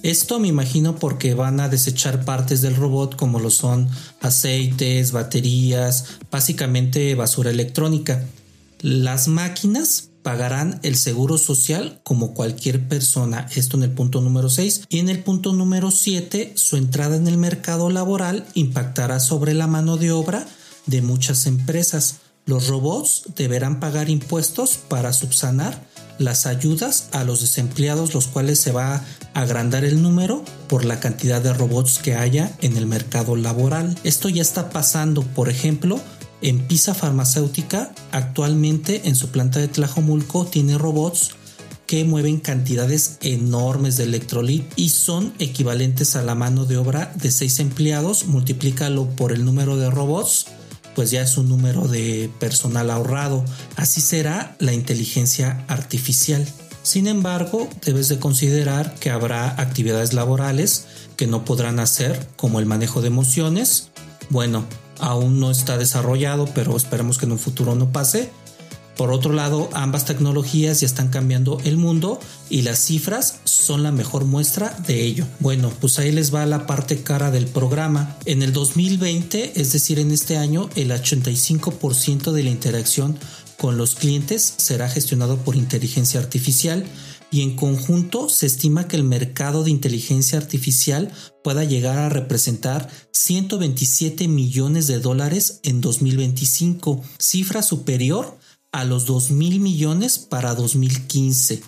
esto 0.02 0.38
me 0.38 0.48
imagino 0.48 0.96
porque 0.96 1.34
van 1.34 1.60
a 1.60 1.68
desechar 1.68 2.24
partes 2.24 2.62
del 2.62 2.76
robot 2.76 3.16
como 3.16 3.40
lo 3.40 3.50
son 3.50 3.88
aceites, 4.20 5.12
baterías, 5.12 6.18
básicamente 6.30 7.14
basura 7.14 7.50
electrónica. 7.50 8.24
Las 8.80 9.28
máquinas 9.28 10.10
pagarán 10.22 10.78
el 10.82 10.96
seguro 10.96 11.38
social 11.38 12.00
como 12.04 12.34
cualquier 12.34 12.86
persona, 12.86 13.46
esto 13.54 13.76
en 13.76 13.84
el 13.84 13.92
punto 13.92 14.20
número 14.20 14.50
6. 14.50 14.82
Y 14.88 14.98
en 14.98 15.08
el 15.08 15.20
punto 15.20 15.52
número 15.52 15.90
7, 15.90 16.52
su 16.54 16.76
entrada 16.76 17.16
en 17.16 17.26
el 17.26 17.38
mercado 17.38 17.88
laboral 17.90 18.44
impactará 18.54 19.20
sobre 19.20 19.54
la 19.54 19.66
mano 19.66 19.96
de 19.96 20.12
obra 20.12 20.46
de 20.86 21.02
muchas 21.02 21.46
empresas. 21.46 22.16
Los 22.44 22.68
robots 22.68 23.24
deberán 23.36 23.80
pagar 23.80 24.10
impuestos 24.10 24.78
para 24.88 25.12
subsanar 25.12 25.87
las 26.18 26.46
ayudas 26.46 27.08
a 27.12 27.24
los 27.24 27.40
desempleados, 27.40 28.14
los 28.14 28.26
cuales 28.26 28.58
se 28.58 28.72
va 28.72 28.94
a 28.94 29.04
agrandar 29.34 29.84
el 29.84 30.02
número 30.02 30.44
por 30.68 30.84
la 30.84 31.00
cantidad 31.00 31.40
de 31.40 31.52
robots 31.52 31.98
que 31.98 32.14
haya 32.14 32.52
en 32.60 32.76
el 32.76 32.86
mercado 32.86 33.36
laboral. 33.36 33.96
Esto 34.04 34.28
ya 34.28 34.42
está 34.42 34.70
pasando, 34.70 35.22
por 35.22 35.48
ejemplo, 35.48 36.00
en 36.40 36.60
Pisa 36.66 36.94
Farmacéutica, 36.94 37.92
actualmente 38.12 39.02
en 39.08 39.16
su 39.16 39.30
planta 39.30 39.58
de 39.58 39.68
Tlajomulco 39.68 40.46
tiene 40.46 40.78
robots 40.78 41.32
que 41.86 42.04
mueven 42.04 42.38
cantidades 42.38 43.16
enormes 43.22 43.96
de 43.96 44.04
electrolit 44.04 44.64
y 44.76 44.90
son 44.90 45.32
equivalentes 45.38 46.16
a 46.16 46.22
la 46.22 46.34
mano 46.34 46.66
de 46.66 46.76
obra 46.76 47.12
de 47.16 47.30
6 47.30 47.60
empleados, 47.60 48.26
multiplícalo 48.26 49.08
por 49.16 49.32
el 49.32 49.44
número 49.44 49.76
de 49.78 49.90
robots 49.90 50.46
pues 50.98 51.12
ya 51.12 51.22
es 51.22 51.36
un 51.36 51.48
número 51.48 51.86
de 51.86 52.28
personal 52.40 52.90
ahorrado. 52.90 53.44
Así 53.76 54.00
será 54.00 54.56
la 54.58 54.72
inteligencia 54.72 55.64
artificial. 55.68 56.44
Sin 56.82 57.06
embargo, 57.06 57.68
debes 57.86 58.08
de 58.08 58.18
considerar 58.18 58.96
que 58.96 59.10
habrá 59.10 59.48
actividades 59.60 60.12
laborales 60.12 60.86
que 61.14 61.28
no 61.28 61.44
podrán 61.44 61.78
hacer, 61.78 62.26
como 62.34 62.58
el 62.58 62.66
manejo 62.66 63.00
de 63.00 63.06
emociones. 63.06 63.90
Bueno, 64.28 64.64
aún 64.98 65.38
no 65.38 65.52
está 65.52 65.78
desarrollado, 65.78 66.46
pero 66.52 66.76
esperemos 66.76 67.16
que 67.16 67.26
en 67.26 67.32
un 67.32 67.38
futuro 67.38 67.76
no 67.76 67.92
pase. 67.92 68.32
Por 68.98 69.12
otro 69.12 69.32
lado, 69.32 69.70
ambas 69.74 70.06
tecnologías 70.06 70.80
ya 70.80 70.86
están 70.86 71.06
cambiando 71.06 71.60
el 71.62 71.76
mundo 71.76 72.18
y 72.50 72.62
las 72.62 72.80
cifras 72.80 73.38
son 73.44 73.84
la 73.84 73.92
mejor 73.92 74.24
muestra 74.24 74.76
de 74.88 75.04
ello. 75.04 75.24
Bueno, 75.38 75.72
pues 75.80 76.00
ahí 76.00 76.10
les 76.10 76.34
va 76.34 76.44
la 76.46 76.66
parte 76.66 77.04
cara 77.04 77.30
del 77.30 77.46
programa. 77.46 78.18
En 78.24 78.42
el 78.42 78.52
2020, 78.52 79.52
es 79.60 79.72
decir, 79.72 80.00
en 80.00 80.10
este 80.10 80.36
año, 80.36 80.68
el 80.74 80.90
85% 80.90 82.32
de 82.32 82.42
la 82.42 82.50
interacción 82.50 83.16
con 83.56 83.78
los 83.78 83.94
clientes 83.94 84.54
será 84.56 84.88
gestionado 84.88 85.36
por 85.36 85.54
inteligencia 85.54 86.18
artificial 86.18 86.84
y 87.30 87.42
en 87.42 87.54
conjunto 87.54 88.28
se 88.28 88.46
estima 88.46 88.88
que 88.88 88.96
el 88.96 89.04
mercado 89.04 89.62
de 89.62 89.70
inteligencia 89.70 90.38
artificial 90.38 91.12
pueda 91.44 91.62
llegar 91.62 91.98
a 91.98 92.08
representar 92.08 92.88
127 93.12 94.26
millones 94.26 94.88
de 94.88 94.98
dólares 94.98 95.60
en 95.62 95.80
2025, 95.80 97.00
cifra 97.18 97.62
superior 97.62 98.36
a 98.72 98.84
los 98.84 99.06
2 99.06 99.30
mil 99.30 99.60
millones 99.60 100.18
para 100.18 100.54
2015. 100.54 101.62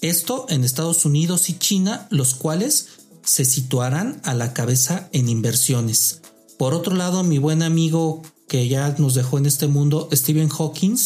Esto 0.00 0.46
en 0.48 0.64
Estados 0.64 1.04
Unidos 1.04 1.50
y 1.50 1.58
China, 1.58 2.06
los 2.10 2.34
cuales 2.34 2.88
se 3.22 3.44
situarán 3.44 4.20
a 4.24 4.34
la 4.34 4.52
cabeza 4.52 5.08
en 5.12 5.28
inversiones. 5.28 6.22
Por 6.58 6.74
otro 6.74 6.94
lado, 6.94 7.22
mi 7.22 7.38
buen 7.38 7.62
amigo 7.62 8.22
que 8.48 8.68
ya 8.68 8.94
nos 8.98 9.14
dejó 9.14 9.38
en 9.38 9.46
este 9.46 9.66
mundo, 9.66 10.08
Stephen 10.12 10.48
Hawking, 10.48 10.96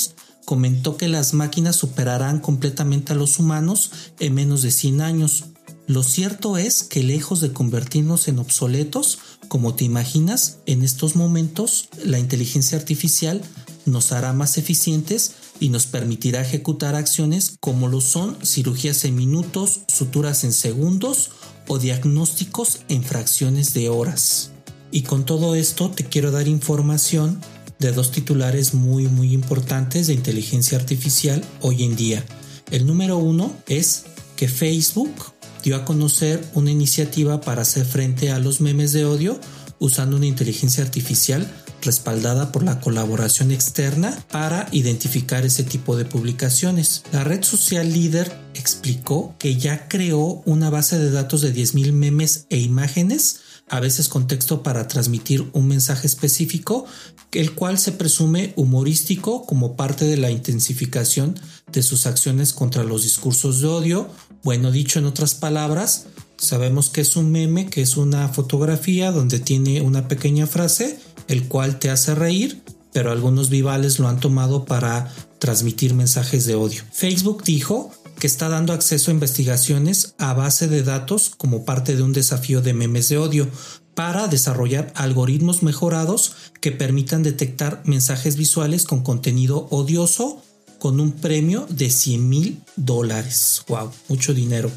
comentó 0.44 0.96
que 0.96 1.08
las 1.08 1.34
máquinas 1.34 1.76
superarán 1.76 2.40
completamente 2.40 3.12
a 3.12 3.16
los 3.16 3.38
humanos 3.38 3.90
en 4.20 4.34
menos 4.34 4.62
de 4.62 4.70
100 4.70 5.00
años. 5.00 5.44
Lo 5.86 6.02
cierto 6.02 6.56
es 6.56 6.82
que 6.82 7.02
lejos 7.02 7.40
de 7.40 7.52
convertirnos 7.52 8.28
en 8.28 8.38
obsoletos, 8.38 9.18
como 9.48 9.74
te 9.74 9.84
imaginas, 9.84 10.58
en 10.66 10.82
estos 10.82 11.16
momentos 11.16 11.88
la 12.02 12.18
inteligencia 12.18 12.78
artificial 12.78 13.42
nos 13.86 14.12
hará 14.12 14.32
más 14.32 14.58
eficientes 14.58 15.32
y 15.60 15.68
nos 15.68 15.86
permitirá 15.86 16.42
ejecutar 16.42 16.94
acciones 16.94 17.56
como 17.60 17.88
lo 17.88 18.00
son 18.00 18.36
cirugías 18.44 19.04
en 19.04 19.14
minutos, 19.14 19.80
suturas 19.88 20.44
en 20.44 20.52
segundos 20.52 21.30
o 21.68 21.78
diagnósticos 21.78 22.80
en 22.88 23.02
fracciones 23.02 23.74
de 23.74 23.88
horas. 23.88 24.50
Y 24.90 25.02
con 25.02 25.24
todo 25.24 25.54
esto 25.54 25.90
te 25.90 26.04
quiero 26.04 26.30
dar 26.30 26.48
información 26.48 27.40
de 27.78 27.92
dos 27.92 28.12
titulares 28.12 28.74
muy 28.74 29.08
muy 29.08 29.32
importantes 29.32 30.06
de 30.06 30.14
inteligencia 30.14 30.78
artificial 30.78 31.44
hoy 31.60 31.84
en 31.84 31.96
día. 31.96 32.24
El 32.70 32.86
número 32.86 33.18
uno 33.18 33.52
es 33.66 34.04
que 34.36 34.48
Facebook 34.48 35.14
dio 35.62 35.76
a 35.76 35.84
conocer 35.84 36.46
una 36.54 36.70
iniciativa 36.70 37.40
para 37.40 37.62
hacer 37.62 37.84
frente 37.86 38.30
a 38.30 38.38
los 38.38 38.60
memes 38.60 38.92
de 38.92 39.04
odio 39.04 39.40
usando 39.78 40.16
una 40.16 40.26
inteligencia 40.26 40.84
artificial 40.84 41.50
respaldada 41.82 42.52
por 42.52 42.62
la 42.62 42.80
colaboración 42.80 43.52
externa 43.52 44.24
para 44.30 44.68
identificar 44.72 45.44
ese 45.44 45.64
tipo 45.64 45.96
de 45.96 46.04
publicaciones. 46.04 47.02
La 47.12 47.24
red 47.24 47.42
social 47.42 47.92
líder 47.92 48.32
explicó 48.54 49.34
que 49.38 49.56
ya 49.56 49.88
creó 49.88 50.42
una 50.46 50.70
base 50.70 50.98
de 50.98 51.10
datos 51.10 51.42
de 51.42 51.54
10.000 51.54 51.92
memes 51.92 52.46
e 52.50 52.58
imágenes 52.58 53.40
a 53.68 53.80
veces 53.80 54.08
con 54.08 54.26
texto 54.26 54.62
para 54.62 54.88
transmitir 54.88 55.48
un 55.52 55.68
mensaje 55.68 56.06
específico, 56.06 56.84
el 57.32 57.54
cual 57.54 57.78
se 57.78 57.92
presume 57.92 58.52
humorístico 58.56 59.46
como 59.46 59.74
parte 59.76 60.04
de 60.04 60.16
la 60.16 60.30
intensificación 60.30 61.38
de 61.72 61.82
sus 61.82 62.06
acciones 62.06 62.52
contra 62.52 62.84
los 62.84 63.02
discursos 63.02 63.60
de 63.60 63.68
odio. 63.68 64.10
Bueno, 64.42 64.70
dicho 64.70 64.98
en 64.98 65.06
otras 65.06 65.34
palabras, 65.34 66.06
sabemos 66.36 66.90
que 66.90 67.00
es 67.00 67.16
un 67.16 67.30
meme, 67.30 67.66
que 67.66 67.82
es 67.82 67.96
una 67.96 68.28
fotografía 68.28 69.12
donde 69.12 69.38
tiene 69.38 69.80
una 69.80 70.08
pequeña 70.08 70.46
frase 70.46 70.98
el 71.28 71.48
cual 71.48 71.78
te 71.78 71.90
hace 71.90 72.14
reír, 72.14 72.62
pero 72.92 73.10
algunos 73.10 73.48
vivales 73.48 73.98
lo 73.98 74.08
han 74.08 74.20
tomado 74.20 74.64
para 74.64 75.12
transmitir 75.38 75.94
mensajes 75.94 76.46
de 76.46 76.54
odio. 76.54 76.82
Facebook 76.92 77.42
dijo 77.44 77.90
que 78.18 78.26
está 78.26 78.48
dando 78.48 78.72
acceso 78.72 79.10
a 79.10 79.14
investigaciones 79.14 80.14
a 80.18 80.32
base 80.34 80.68
de 80.68 80.82
datos 80.82 81.30
como 81.36 81.64
parte 81.64 81.96
de 81.96 82.02
un 82.02 82.12
desafío 82.12 82.62
de 82.62 82.74
memes 82.74 83.08
de 83.08 83.18
odio 83.18 83.48
para 83.94 84.28
desarrollar 84.28 84.92
algoritmos 84.96 85.62
mejorados 85.62 86.34
que 86.60 86.72
permitan 86.72 87.22
detectar 87.22 87.82
mensajes 87.84 88.36
visuales 88.36 88.84
con 88.84 89.02
contenido 89.02 89.66
odioso 89.70 90.42
con 90.78 91.00
un 91.00 91.12
premio 91.12 91.66
de 91.70 91.90
100 91.90 92.28
mil 92.28 92.62
dólares. 92.76 93.62
¡Wow! 93.68 93.90
Mucho 94.08 94.34
dinero. 94.34 94.70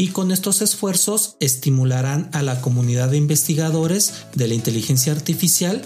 Y 0.00 0.08
con 0.08 0.32
estos 0.32 0.62
esfuerzos 0.62 1.36
estimularán 1.40 2.30
a 2.32 2.40
la 2.40 2.62
comunidad 2.62 3.10
de 3.10 3.18
investigadores 3.18 4.14
de 4.34 4.48
la 4.48 4.54
inteligencia 4.54 5.12
artificial 5.12 5.82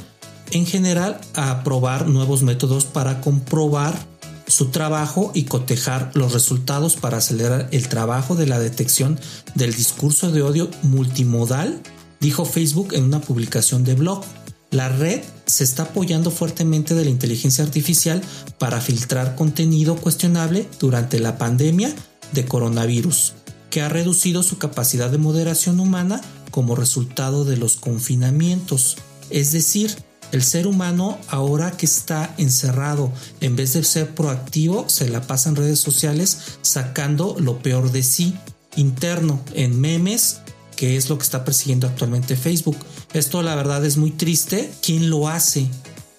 en 0.52 0.66
general 0.66 1.20
a 1.34 1.64
probar 1.64 2.06
nuevos 2.06 2.44
métodos 2.44 2.84
para 2.84 3.20
comprobar 3.20 3.98
su 4.46 4.66
trabajo 4.66 5.32
y 5.34 5.46
cotejar 5.46 6.12
los 6.14 6.32
resultados 6.32 6.94
para 6.94 7.16
acelerar 7.16 7.68
el 7.72 7.88
trabajo 7.88 8.36
de 8.36 8.46
la 8.46 8.60
detección 8.60 9.18
del 9.56 9.74
discurso 9.74 10.30
de 10.30 10.42
odio 10.42 10.70
multimodal, 10.84 11.82
dijo 12.20 12.44
Facebook 12.44 12.94
en 12.94 13.02
una 13.02 13.20
publicación 13.20 13.82
de 13.82 13.96
blog. 13.96 14.22
La 14.70 14.90
red 14.90 15.22
se 15.46 15.64
está 15.64 15.82
apoyando 15.82 16.30
fuertemente 16.30 16.94
de 16.94 17.02
la 17.02 17.10
inteligencia 17.10 17.64
artificial 17.64 18.22
para 18.58 18.80
filtrar 18.80 19.34
contenido 19.34 19.96
cuestionable 19.96 20.68
durante 20.78 21.18
la 21.18 21.36
pandemia 21.36 21.92
de 22.32 22.44
coronavirus, 22.46 23.32
que 23.74 23.82
ha 23.82 23.88
reducido 23.88 24.44
su 24.44 24.56
capacidad 24.56 25.10
de 25.10 25.18
moderación 25.18 25.80
humana 25.80 26.20
como 26.52 26.76
resultado 26.76 27.44
de 27.44 27.56
los 27.56 27.74
confinamientos. 27.74 28.98
Es 29.30 29.50
decir, 29.50 29.96
el 30.30 30.44
ser 30.44 30.68
humano 30.68 31.18
ahora 31.26 31.72
que 31.72 31.84
está 31.84 32.32
encerrado, 32.38 33.10
en 33.40 33.56
vez 33.56 33.72
de 33.72 33.82
ser 33.82 34.14
proactivo, 34.14 34.88
se 34.88 35.08
la 35.08 35.22
pasa 35.22 35.48
en 35.48 35.56
redes 35.56 35.80
sociales 35.80 36.38
sacando 36.62 37.34
lo 37.40 37.58
peor 37.58 37.90
de 37.90 38.04
sí, 38.04 38.36
interno, 38.76 39.40
en 39.54 39.80
memes, 39.80 40.38
que 40.76 40.96
es 40.96 41.10
lo 41.10 41.18
que 41.18 41.24
está 41.24 41.44
persiguiendo 41.44 41.88
actualmente 41.88 42.36
Facebook. 42.36 42.76
Esto 43.12 43.42
la 43.42 43.56
verdad 43.56 43.84
es 43.84 43.96
muy 43.96 44.12
triste. 44.12 44.72
¿Quién 44.82 45.10
lo 45.10 45.26
hace? 45.26 45.66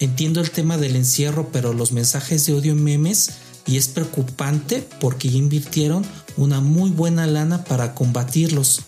Entiendo 0.01 0.41
el 0.41 0.51
tema 0.51 0.77
del 0.77 0.97
encierro, 0.97 1.47
pero 1.53 1.71
los 1.71 1.93
mensajes 1.93 2.45
de 2.45 2.53
odio 2.53 2.74
en 2.74 2.83
memes 2.83 3.31
y 3.65 3.77
es 3.77 3.88
preocupante 3.88 4.85
porque 5.00 5.29
ya 5.29 5.38
invirtieron 5.38 6.05
una 6.38 6.62
muy 6.62 6.89
buena 6.89 7.27
lana 7.27 7.63
para 7.63 7.96
combatirlos. 7.96 8.82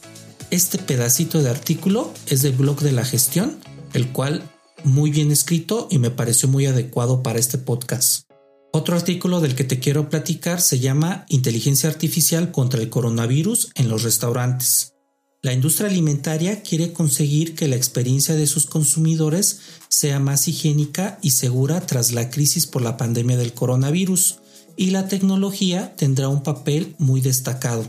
Este 0.51 0.77
pedacito 0.77 1.41
de 1.41 1.49
artículo 1.49 2.13
es 2.27 2.41
del 2.41 2.53
blog 2.53 2.79
de 2.81 2.91
la 2.91 3.05
gestión, 3.05 3.57
el 3.93 4.11
cual 4.11 4.43
muy 4.83 5.11
bien 5.11 5.31
escrito 5.31 5.87
y 5.89 5.99
me 5.99 6.11
pareció 6.11 6.47
muy 6.47 6.65
adecuado 6.65 7.23
para 7.23 7.39
este 7.39 7.57
podcast. 7.57 8.23
Otro 8.71 8.95
artículo 8.95 9.41
del 9.41 9.55
que 9.55 9.63
te 9.63 9.79
quiero 9.79 10.09
platicar 10.09 10.61
se 10.61 10.79
llama 10.79 11.25
Inteligencia 11.29 11.89
Artificial 11.89 12.51
contra 12.51 12.81
el 12.81 12.89
coronavirus 12.89 13.71
en 13.75 13.89
los 13.89 14.03
restaurantes. 14.03 14.93
La 15.41 15.53
industria 15.53 15.89
alimentaria 15.89 16.61
quiere 16.61 16.93
conseguir 16.93 17.55
que 17.55 17.67
la 17.67 17.75
experiencia 17.75 18.35
de 18.35 18.47
sus 18.47 18.65
consumidores 18.65 19.59
sea 19.87 20.19
más 20.19 20.47
higiénica 20.47 21.19
y 21.21 21.31
segura 21.31 21.85
tras 21.85 22.11
la 22.11 22.29
crisis 22.29 22.67
por 22.67 22.81
la 22.81 22.97
pandemia 22.97 23.37
del 23.37 23.53
coronavirus, 23.53 24.39
y 24.77 24.91
la 24.91 25.07
tecnología 25.07 25.95
tendrá 25.97 26.29
un 26.29 26.43
papel 26.43 26.95
muy 26.99 27.19
destacado. 27.19 27.85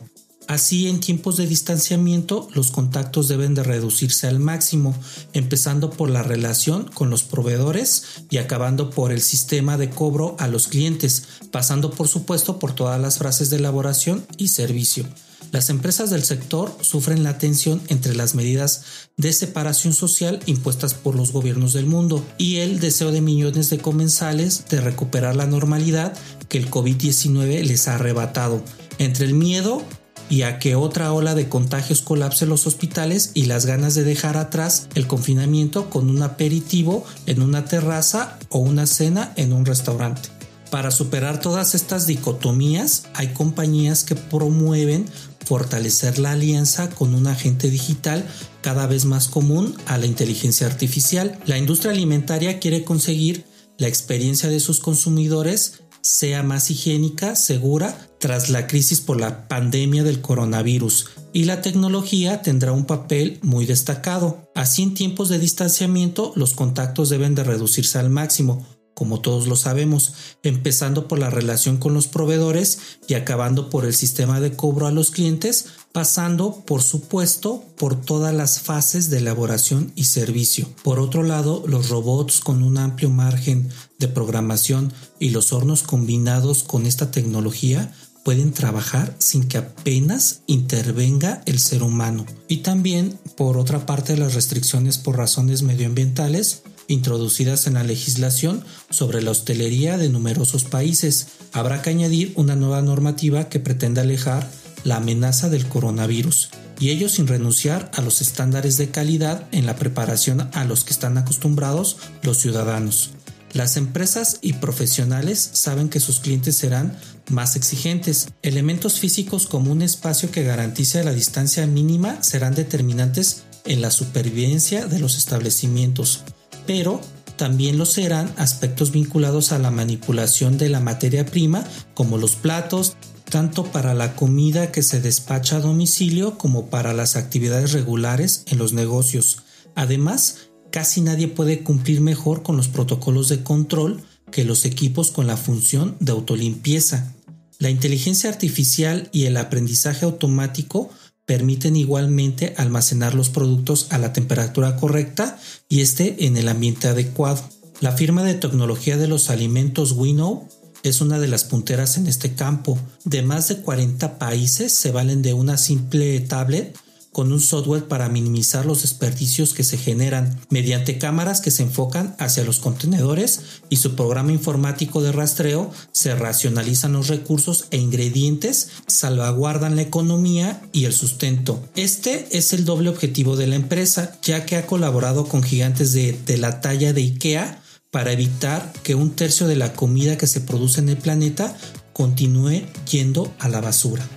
Así, 0.48 0.88
en 0.88 1.00
tiempos 1.00 1.36
de 1.36 1.46
distanciamiento, 1.46 2.48
los 2.54 2.70
contactos 2.70 3.28
deben 3.28 3.54
de 3.54 3.62
reducirse 3.62 4.26
al 4.26 4.38
máximo, 4.38 4.94
empezando 5.34 5.90
por 5.90 6.08
la 6.08 6.22
relación 6.22 6.84
con 6.84 7.10
los 7.10 7.22
proveedores 7.22 8.04
y 8.30 8.38
acabando 8.38 8.88
por 8.88 9.12
el 9.12 9.20
sistema 9.20 9.76
de 9.76 9.90
cobro 9.90 10.36
a 10.38 10.48
los 10.48 10.66
clientes, 10.66 11.24
pasando 11.50 11.90
por 11.90 12.08
supuesto 12.08 12.58
por 12.58 12.72
todas 12.72 12.98
las 12.98 13.18
frases 13.18 13.50
de 13.50 13.58
elaboración 13.58 14.26
y 14.38 14.48
servicio. 14.48 15.04
Las 15.50 15.70
empresas 15.70 16.10
del 16.10 16.24
sector 16.24 16.76
sufren 16.82 17.22
la 17.22 17.38
tensión 17.38 17.80
entre 17.88 18.14
las 18.14 18.34
medidas 18.34 18.82
de 19.16 19.32
separación 19.32 19.94
social 19.94 20.40
impuestas 20.44 20.92
por 20.92 21.14
los 21.14 21.32
gobiernos 21.32 21.72
del 21.72 21.86
mundo 21.86 22.24
y 22.36 22.56
el 22.56 22.80
deseo 22.80 23.12
de 23.12 23.22
millones 23.22 23.70
de 23.70 23.78
comensales 23.78 24.66
de 24.68 24.82
recuperar 24.82 25.36
la 25.36 25.46
normalidad 25.46 26.12
que 26.48 26.58
el 26.58 26.70
COVID-19 26.70 27.62
les 27.62 27.88
ha 27.88 27.94
arrebatado. 27.94 28.62
Entre 28.98 29.24
el 29.24 29.32
miedo 29.32 29.82
y 30.28 30.42
a 30.42 30.58
que 30.58 30.74
otra 30.74 31.14
ola 31.14 31.34
de 31.34 31.48
contagios 31.48 32.02
colapse 32.02 32.44
los 32.44 32.66
hospitales 32.66 33.30
y 33.32 33.46
las 33.46 33.64
ganas 33.64 33.94
de 33.94 34.04
dejar 34.04 34.36
atrás 34.36 34.88
el 34.94 35.06
confinamiento 35.06 35.88
con 35.88 36.10
un 36.10 36.22
aperitivo 36.22 37.06
en 37.24 37.40
una 37.40 37.64
terraza 37.64 38.38
o 38.50 38.58
una 38.58 38.86
cena 38.86 39.32
en 39.36 39.54
un 39.54 39.64
restaurante. 39.64 40.28
Para 40.70 40.90
superar 40.90 41.40
todas 41.40 41.74
estas 41.74 42.06
dicotomías, 42.06 43.04
hay 43.14 43.28
compañías 43.28 44.04
que 44.04 44.14
promueven 44.14 45.06
fortalecer 45.48 46.18
la 46.18 46.32
alianza 46.32 46.90
con 46.90 47.14
un 47.14 47.26
agente 47.26 47.70
digital 47.70 48.22
cada 48.60 48.86
vez 48.86 49.06
más 49.06 49.28
común 49.28 49.74
a 49.86 49.96
la 49.96 50.04
inteligencia 50.04 50.66
artificial. 50.66 51.38
La 51.46 51.56
industria 51.56 51.92
alimentaria 51.92 52.58
quiere 52.58 52.84
conseguir 52.84 53.46
la 53.78 53.88
experiencia 53.88 54.50
de 54.50 54.60
sus 54.60 54.78
consumidores 54.80 55.84
sea 56.02 56.42
más 56.42 56.70
higiénica, 56.70 57.34
segura, 57.34 58.08
tras 58.20 58.50
la 58.50 58.66
crisis 58.66 59.00
por 59.00 59.18
la 59.18 59.48
pandemia 59.48 60.04
del 60.04 60.20
coronavirus, 60.20 61.10
y 61.32 61.44
la 61.44 61.60
tecnología 61.60 62.42
tendrá 62.42 62.72
un 62.72 62.84
papel 62.84 63.38
muy 63.42 63.66
destacado. 63.66 64.50
Así 64.54 64.82
en 64.82 64.94
tiempos 64.94 65.28
de 65.28 65.38
distanciamiento 65.38 66.32
los 66.36 66.54
contactos 66.54 67.08
deben 67.08 67.34
de 67.34 67.44
reducirse 67.44 67.98
al 67.98 68.10
máximo, 68.10 68.66
como 68.98 69.20
todos 69.20 69.46
lo 69.46 69.54
sabemos, 69.54 70.14
empezando 70.42 71.06
por 71.06 71.20
la 71.20 71.30
relación 71.30 71.76
con 71.76 71.94
los 71.94 72.08
proveedores 72.08 72.80
y 73.06 73.14
acabando 73.14 73.70
por 73.70 73.84
el 73.84 73.94
sistema 73.94 74.40
de 74.40 74.56
cobro 74.56 74.88
a 74.88 74.90
los 74.90 75.12
clientes, 75.12 75.66
pasando, 75.92 76.64
por 76.66 76.82
supuesto, 76.82 77.62
por 77.76 77.94
todas 77.94 78.34
las 78.34 78.58
fases 78.58 79.08
de 79.08 79.18
elaboración 79.18 79.92
y 79.94 80.06
servicio. 80.06 80.66
Por 80.82 80.98
otro 80.98 81.22
lado, 81.22 81.62
los 81.68 81.90
robots 81.90 82.40
con 82.40 82.64
un 82.64 82.76
amplio 82.76 83.08
margen 83.08 83.68
de 84.00 84.08
programación 84.08 84.92
y 85.20 85.30
los 85.30 85.52
hornos 85.52 85.84
combinados 85.84 86.64
con 86.64 86.84
esta 86.84 87.12
tecnología 87.12 87.94
pueden 88.24 88.50
trabajar 88.50 89.14
sin 89.18 89.46
que 89.46 89.58
apenas 89.58 90.40
intervenga 90.48 91.40
el 91.46 91.60
ser 91.60 91.84
humano. 91.84 92.26
Y 92.48 92.58
también, 92.58 93.16
por 93.36 93.58
otra 93.58 93.86
parte, 93.86 94.16
las 94.16 94.34
restricciones 94.34 94.98
por 94.98 95.16
razones 95.16 95.62
medioambientales 95.62 96.64
introducidas 96.88 97.66
en 97.66 97.74
la 97.74 97.84
legislación 97.84 98.64
sobre 98.90 99.22
la 99.22 99.30
hostelería 99.30 99.96
de 99.96 100.08
numerosos 100.08 100.64
países. 100.64 101.28
Habrá 101.52 101.82
que 101.82 101.90
añadir 101.90 102.32
una 102.34 102.56
nueva 102.56 102.82
normativa 102.82 103.48
que 103.48 103.60
pretende 103.60 104.00
alejar 104.00 104.50
la 104.84 104.96
amenaza 104.96 105.48
del 105.48 105.68
coronavirus, 105.68 106.50
y 106.80 106.90
ello 106.90 107.08
sin 107.08 107.26
renunciar 107.26 107.90
a 107.94 108.00
los 108.00 108.20
estándares 108.20 108.76
de 108.76 108.90
calidad 108.90 109.46
en 109.52 109.66
la 109.66 109.76
preparación 109.76 110.48
a 110.52 110.64
los 110.64 110.84
que 110.84 110.92
están 110.92 111.18
acostumbrados 111.18 111.96
los 112.22 112.38
ciudadanos. 112.38 113.10
Las 113.52 113.76
empresas 113.76 114.38
y 114.42 114.54
profesionales 114.54 115.50
saben 115.52 115.88
que 115.88 116.00
sus 116.00 116.20
clientes 116.20 116.56
serán 116.56 116.96
más 117.30 117.56
exigentes. 117.56 118.28
Elementos 118.42 119.00
físicos 119.00 119.46
como 119.46 119.72
un 119.72 119.82
espacio 119.82 120.30
que 120.30 120.44
garantice 120.44 121.02
la 121.02 121.12
distancia 121.12 121.66
mínima 121.66 122.22
serán 122.22 122.54
determinantes 122.54 123.44
en 123.64 123.80
la 123.80 123.90
supervivencia 123.90 124.86
de 124.86 124.98
los 124.98 125.16
establecimientos 125.16 126.22
pero 126.68 127.00
también 127.36 127.78
lo 127.78 127.86
serán 127.86 128.30
aspectos 128.36 128.92
vinculados 128.92 129.52
a 129.52 129.58
la 129.58 129.70
manipulación 129.70 130.58
de 130.58 130.68
la 130.68 130.80
materia 130.80 131.24
prima, 131.24 131.64
como 131.94 132.18
los 132.18 132.36
platos, 132.36 132.98
tanto 133.24 133.64
para 133.64 133.94
la 133.94 134.14
comida 134.14 134.70
que 134.70 134.82
se 134.82 135.00
despacha 135.00 135.56
a 135.56 135.60
domicilio 135.60 136.36
como 136.36 136.66
para 136.66 136.92
las 136.92 137.16
actividades 137.16 137.72
regulares 137.72 138.42
en 138.48 138.58
los 138.58 138.74
negocios. 138.74 139.44
Además, 139.76 140.50
casi 140.70 141.00
nadie 141.00 141.26
puede 141.26 141.62
cumplir 141.62 142.02
mejor 142.02 142.42
con 142.42 142.58
los 142.58 142.68
protocolos 142.68 143.30
de 143.30 143.42
control 143.42 144.02
que 144.30 144.44
los 144.44 144.66
equipos 144.66 145.10
con 145.10 145.26
la 145.26 145.38
función 145.38 145.96
de 146.00 146.12
autolimpieza. 146.12 147.14
La 147.58 147.70
inteligencia 147.70 148.28
artificial 148.28 149.08
y 149.10 149.24
el 149.24 149.38
aprendizaje 149.38 150.04
automático 150.04 150.90
permiten 151.28 151.76
igualmente 151.76 152.54
almacenar 152.56 153.14
los 153.14 153.28
productos 153.28 153.88
a 153.90 153.98
la 153.98 154.14
temperatura 154.14 154.76
correcta 154.76 155.38
y 155.68 155.82
esté 155.82 156.24
en 156.24 156.38
el 156.38 156.48
ambiente 156.48 156.88
adecuado. 156.88 157.44
La 157.80 157.92
firma 157.92 158.24
de 158.24 158.32
tecnología 158.32 158.96
de 158.96 159.08
los 159.08 159.28
alimentos 159.28 159.92
Winnow 159.92 160.48
es 160.82 161.02
una 161.02 161.18
de 161.18 161.28
las 161.28 161.44
punteras 161.44 161.98
en 161.98 162.06
este 162.06 162.32
campo. 162.32 162.78
De 163.04 163.20
más 163.20 163.46
de 163.48 163.58
40 163.58 164.18
países 164.18 164.72
se 164.74 164.90
valen 164.90 165.20
de 165.20 165.34
una 165.34 165.58
simple 165.58 166.18
tablet 166.20 166.74
con 167.18 167.32
un 167.32 167.40
software 167.40 167.88
para 167.88 168.08
minimizar 168.08 168.64
los 168.64 168.82
desperdicios 168.82 169.52
que 169.52 169.64
se 169.64 169.76
generan 169.76 170.38
mediante 170.50 170.98
cámaras 170.98 171.40
que 171.40 171.50
se 171.50 171.64
enfocan 171.64 172.14
hacia 172.20 172.44
los 172.44 172.60
contenedores 172.60 173.40
y 173.68 173.78
su 173.78 173.96
programa 173.96 174.30
informático 174.30 175.02
de 175.02 175.10
rastreo 175.10 175.72
se 175.90 176.14
racionalizan 176.14 176.92
los 176.92 177.08
recursos 177.08 177.64
e 177.72 177.78
ingredientes, 177.78 178.68
salvaguardan 178.86 179.74
la 179.74 179.82
economía 179.82 180.62
y 180.70 180.84
el 180.84 180.92
sustento. 180.92 181.60
Este 181.74 182.28
es 182.38 182.52
el 182.52 182.64
doble 182.64 182.88
objetivo 182.88 183.34
de 183.34 183.48
la 183.48 183.56
empresa, 183.56 184.16
ya 184.22 184.46
que 184.46 184.54
ha 184.54 184.66
colaborado 184.66 185.26
con 185.26 185.42
gigantes 185.42 185.92
de, 185.92 186.38
la 186.38 186.60
talla 186.60 186.92
de 186.92 187.00
IKEA 187.00 187.60
para 187.90 188.12
evitar 188.12 188.72
que 188.84 188.94
un 188.94 189.10
tercio 189.10 189.48
de 189.48 189.56
la 189.56 189.72
comida 189.72 190.16
que 190.16 190.28
se 190.28 190.40
produce 190.40 190.78
en 190.78 190.90
el 190.90 190.98
planeta 190.98 191.56
continué 191.92 192.68
yendo 192.88 193.34
a 193.40 193.48
la 193.48 193.60
basura. 193.60 194.08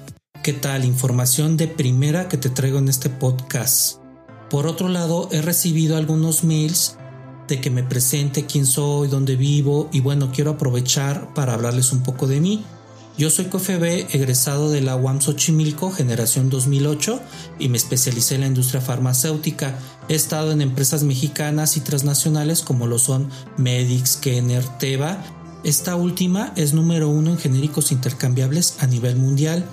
¿Qué 0.43 0.53
tal? 0.53 0.85
Información 0.85 1.55
de 1.55 1.67
primera 1.67 2.27
que 2.27 2.35
te 2.35 2.49
traigo 2.49 2.79
en 2.79 2.87
este 2.87 3.11
podcast. 3.11 3.97
Por 4.49 4.65
otro 4.65 4.89
lado, 4.89 5.29
he 5.31 5.39
recibido 5.39 5.97
algunos 5.97 6.43
mails 6.43 6.97
de 7.47 7.61
que 7.61 7.69
me 7.69 7.83
presente 7.83 8.47
quién 8.47 8.65
soy, 8.65 9.07
dónde 9.07 9.35
vivo 9.35 9.87
y 9.93 9.99
bueno, 9.99 10.31
quiero 10.33 10.49
aprovechar 10.49 11.31
para 11.35 11.53
hablarles 11.53 11.91
un 11.91 12.01
poco 12.01 12.25
de 12.25 12.41
mí. 12.41 12.65
Yo 13.19 13.29
soy 13.29 13.45
COFEB, 13.45 14.07
egresado 14.15 14.71
de 14.71 14.81
la 14.81 14.95
UAM 14.95 15.21
Xochimilco, 15.21 15.91
generación 15.91 16.49
2008, 16.49 17.19
y 17.59 17.69
me 17.69 17.77
especialicé 17.77 18.33
en 18.33 18.41
la 18.41 18.47
industria 18.47 18.81
farmacéutica. 18.81 19.77
He 20.09 20.15
estado 20.15 20.51
en 20.53 20.63
empresas 20.63 21.03
mexicanas 21.03 21.77
y 21.77 21.81
transnacionales 21.81 22.63
como 22.63 22.87
lo 22.87 22.97
son 22.97 23.29
Medix, 23.57 24.17
Kenner, 24.17 24.65
Teva. 24.79 25.23
Esta 25.63 25.95
última 25.95 26.51
es 26.55 26.73
número 26.73 27.09
uno 27.09 27.29
en 27.29 27.37
genéricos 27.37 27.91
intercambiables 27.91 28.77
a 28.79 28.87
nivel 28.87 29.17
mundial 29.17 29.63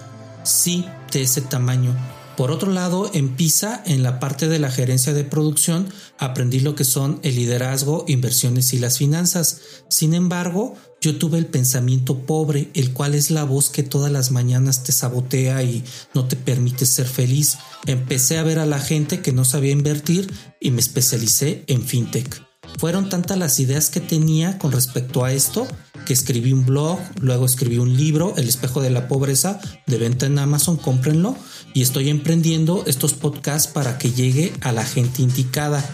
sí 0.45 0.85
de 1.13 1.23
ese 1.23 1.41
tamaño. 1.41 1.97
Por 2.39 2.53
otro 2.53 2.71
lado, 2.71 3.11
en 3.15 3.35
PISA, 3.35 3.83
en 3.85 4.05
la 4.05 4.21
parte 4.21 4.47
de 4.47 4.61
la 4.61 4.71
gerencia 4.71 5.13
de 5.13 5.25
producción, 5.25 5.93
aprendí 6.19 6.61
lo 6.61 6.77
que 6.77 6.85
son 6.85 7.19
el 7.25 7.35
liderazgo, 7.35 8.05
inversiones 8.07 8.73
y 8.73 8.79
las 8.79 8.97
finanzas. 8.99 9.61
Sin 9.89 10.15
embargo, 10.15 10.77
yo 11.01 11.19
tuve 11.19 11.39
el 11.39 11.47
pensamiento 11.47 12.21
pobre, 12.21 12.71
el 12.75 12.93
cual 12.93 13.17
es 13.17 13.33
la 13.33 13.43
voz 13.43 13.71
que 13.71 13.83
todas 13.83 14.13
las 14.13 14.31
mañanas 14.31 14.85
te 14.85 14.93
sabotea 14.93 15.65
y 15.65 15.83
no 16.15 16.29
te 16.29 16.37
permite 16.37 16.87
ser 16.87 17.09
feliz. 17.09 17.59
Empecé 17.87 18.39
a 18.39 18.45
ver 18.45 18.61
a 18.61 18.67
la 18.67 18.79
gente 18.79 19.21
que 19.21 19.33
no 19.33 19.45
sabía 19.45 19.73
invertir 19.73 20.33
y 20.61 20.71
me 20.71 20.81
especialicé 20.81 21.65
en 21.67 21.83
fintech. 21.83 22.47
Fueron 22.79 23.09
tantas 23.09 23.37
las 23.37 23.59
ideas 23.59 23.91
que 23.91 24.01
tenía 24.01 24.59
con 24.59 24.71
respecto 24.71 25.25
a 25.25 25.33
esto 25.33 25.67
escribí 26.13 26.53
un 26.53 26.65
blog, 26.65 26.99
luego 27.21 27.47
escribí 27.47 27.79
un 27.79 27.97
libro, 27.97 28.35
El 28.37 28.49
espejo 28.49 28.81
de 28.81 28.91
la 28.91 29.09
pobreza, 29.09 29.61
de 29.87 29.99
venta 29.99 30.27
en 30.27 30.39
Amazon, 30.39 30.77
cómprenlo. 30.77 31.37
Y 31.75 31.83
estoy 31.83 32.09
emprendiendo 32.09 32.85
estos 32.87 33.15
podcasts 33.15 33.71
para 33.71 33.99
que 33.99 34.13
llegue 34.13 34.53
a 34.61 34.73
la 34.73 34.85
gente 34.85 35.23
indicada. 35.23 35.85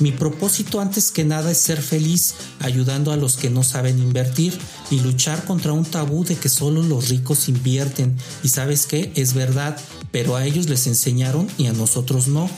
Mi 0.00 0.10
propósito 0.10 0.80
antes 0.80 1.12
que 1.12 1.24
nada 1.24 1.52
es 1.52 1.58
ser 1.58 1.80
feliz, 1.80 2.34
ayudando 2.58 3.12
a 3.12 3.16
los 3.16 3.36
que 3.36 3.50
no 3.50 3.62
saben 3.62 3.98
invertir 4.00 4.58
y 4.90 4.98
luchar 5.00 5.44
contra 5.44 5.72
un 5.72 5.84
tabú 5.84 6.24
de 6.24 6.34
que 6.34 6.48
solo 6.48 6.82
los 6.82 7.10
ricos 7.10 7.48
invierten. 7.48 8.16
Y 8.42 8.48
sabes 8.48 8.86
qué, 8.86 9.12
es 9.14 9.34
verdad, 9.34 9.76
pero 10.10 10.34
a 10.34 10.46
ellos 10.46 10.68
les 10.68 10.88
enseñaron 10.88 11.46
y 11.58 11.66
a 11.66 11.72
nosotros 11.72 12.26
no. 12.26 12.50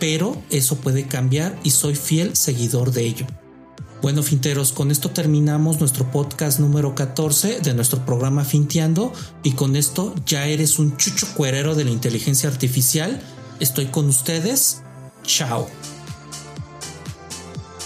Pero 0.00 0.42
eso 0.50 0.76
puede 0.76 1.06
cambiar 1.06 1.56
y 1.62 1.70
soy 1.70 1.94
fiel 1.94 2.34
seguidor 2.34 2.90
de 2.90 3.06
ello. 3.06 3.26
Bueno, 4.02 4.24
finteros, 4.24 4.72
con 4.72 4.90
esto 4.90 5.10
terminamos 5.10 5.78
nuestro 5.78 6.10
podcast 6.10 6.58
número 6.58 6.96
14 6.96 7.60
de 7.60 7.72
nuestro 7.72 8.04
programa 8.04 8.44
Finteando 8.44 9.12
y 9.44 9.52
con 9.52 9.76
esto 9.76 10.12
ya 10.26 10.46
eres 10.46 10.80
un 10.80 10.96
chucho 10.96 11.28
cuerero 11.34 11.76
de 11.76 11.84
la 11.84 11.92
inteligencia 11.92 12.50
artificial. 12.50 13.22
Estoy 13.60 13.86
con 13.86 14.08
ustedes. 14.08 14.82
Chao. 15.22 15.68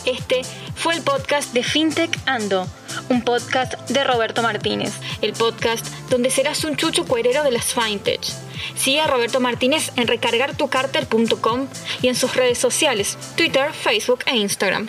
Este 0.06 0.40
fue 0.74 0.94
el 0.94 1.02
podcast 1.02 1.52
de 1.52 1.62
FinTech 1.62 2.18
Ando, 2.24 2.66
un 3.10 3.20
podcast 3.20 3.74
de 3.90 4.02
Roberto 4.02 4.40
Martínez, 4.40 4.94
el 5.20 5.34
podcast 5.34 5.86
donde 6.08 6.30
serás 6.30 6.64
un 6.64 6.76
chucho 6.76 7.04
cuerero 7.04 7.42
de 7.42 7.50
las 7.50 7.74
FinTech. 7.74 8.22
Sigue 8.74 9.02
a 9.02 9.06
Roberto 9.06 9.40
Martínez 9.40 9.92
en 9.96 10.06
recargartucarter.com 10.06 11.66
y 12.00 12.08
en 12.08 12.14
sus 12.14 12.34
redes 12.34 12.56
sociales, 12.56 13.18
Twitter, 13.36 13.70
Facebook 13.74 14.20
e 14.24 14.38
Instagram. 14.38 14.88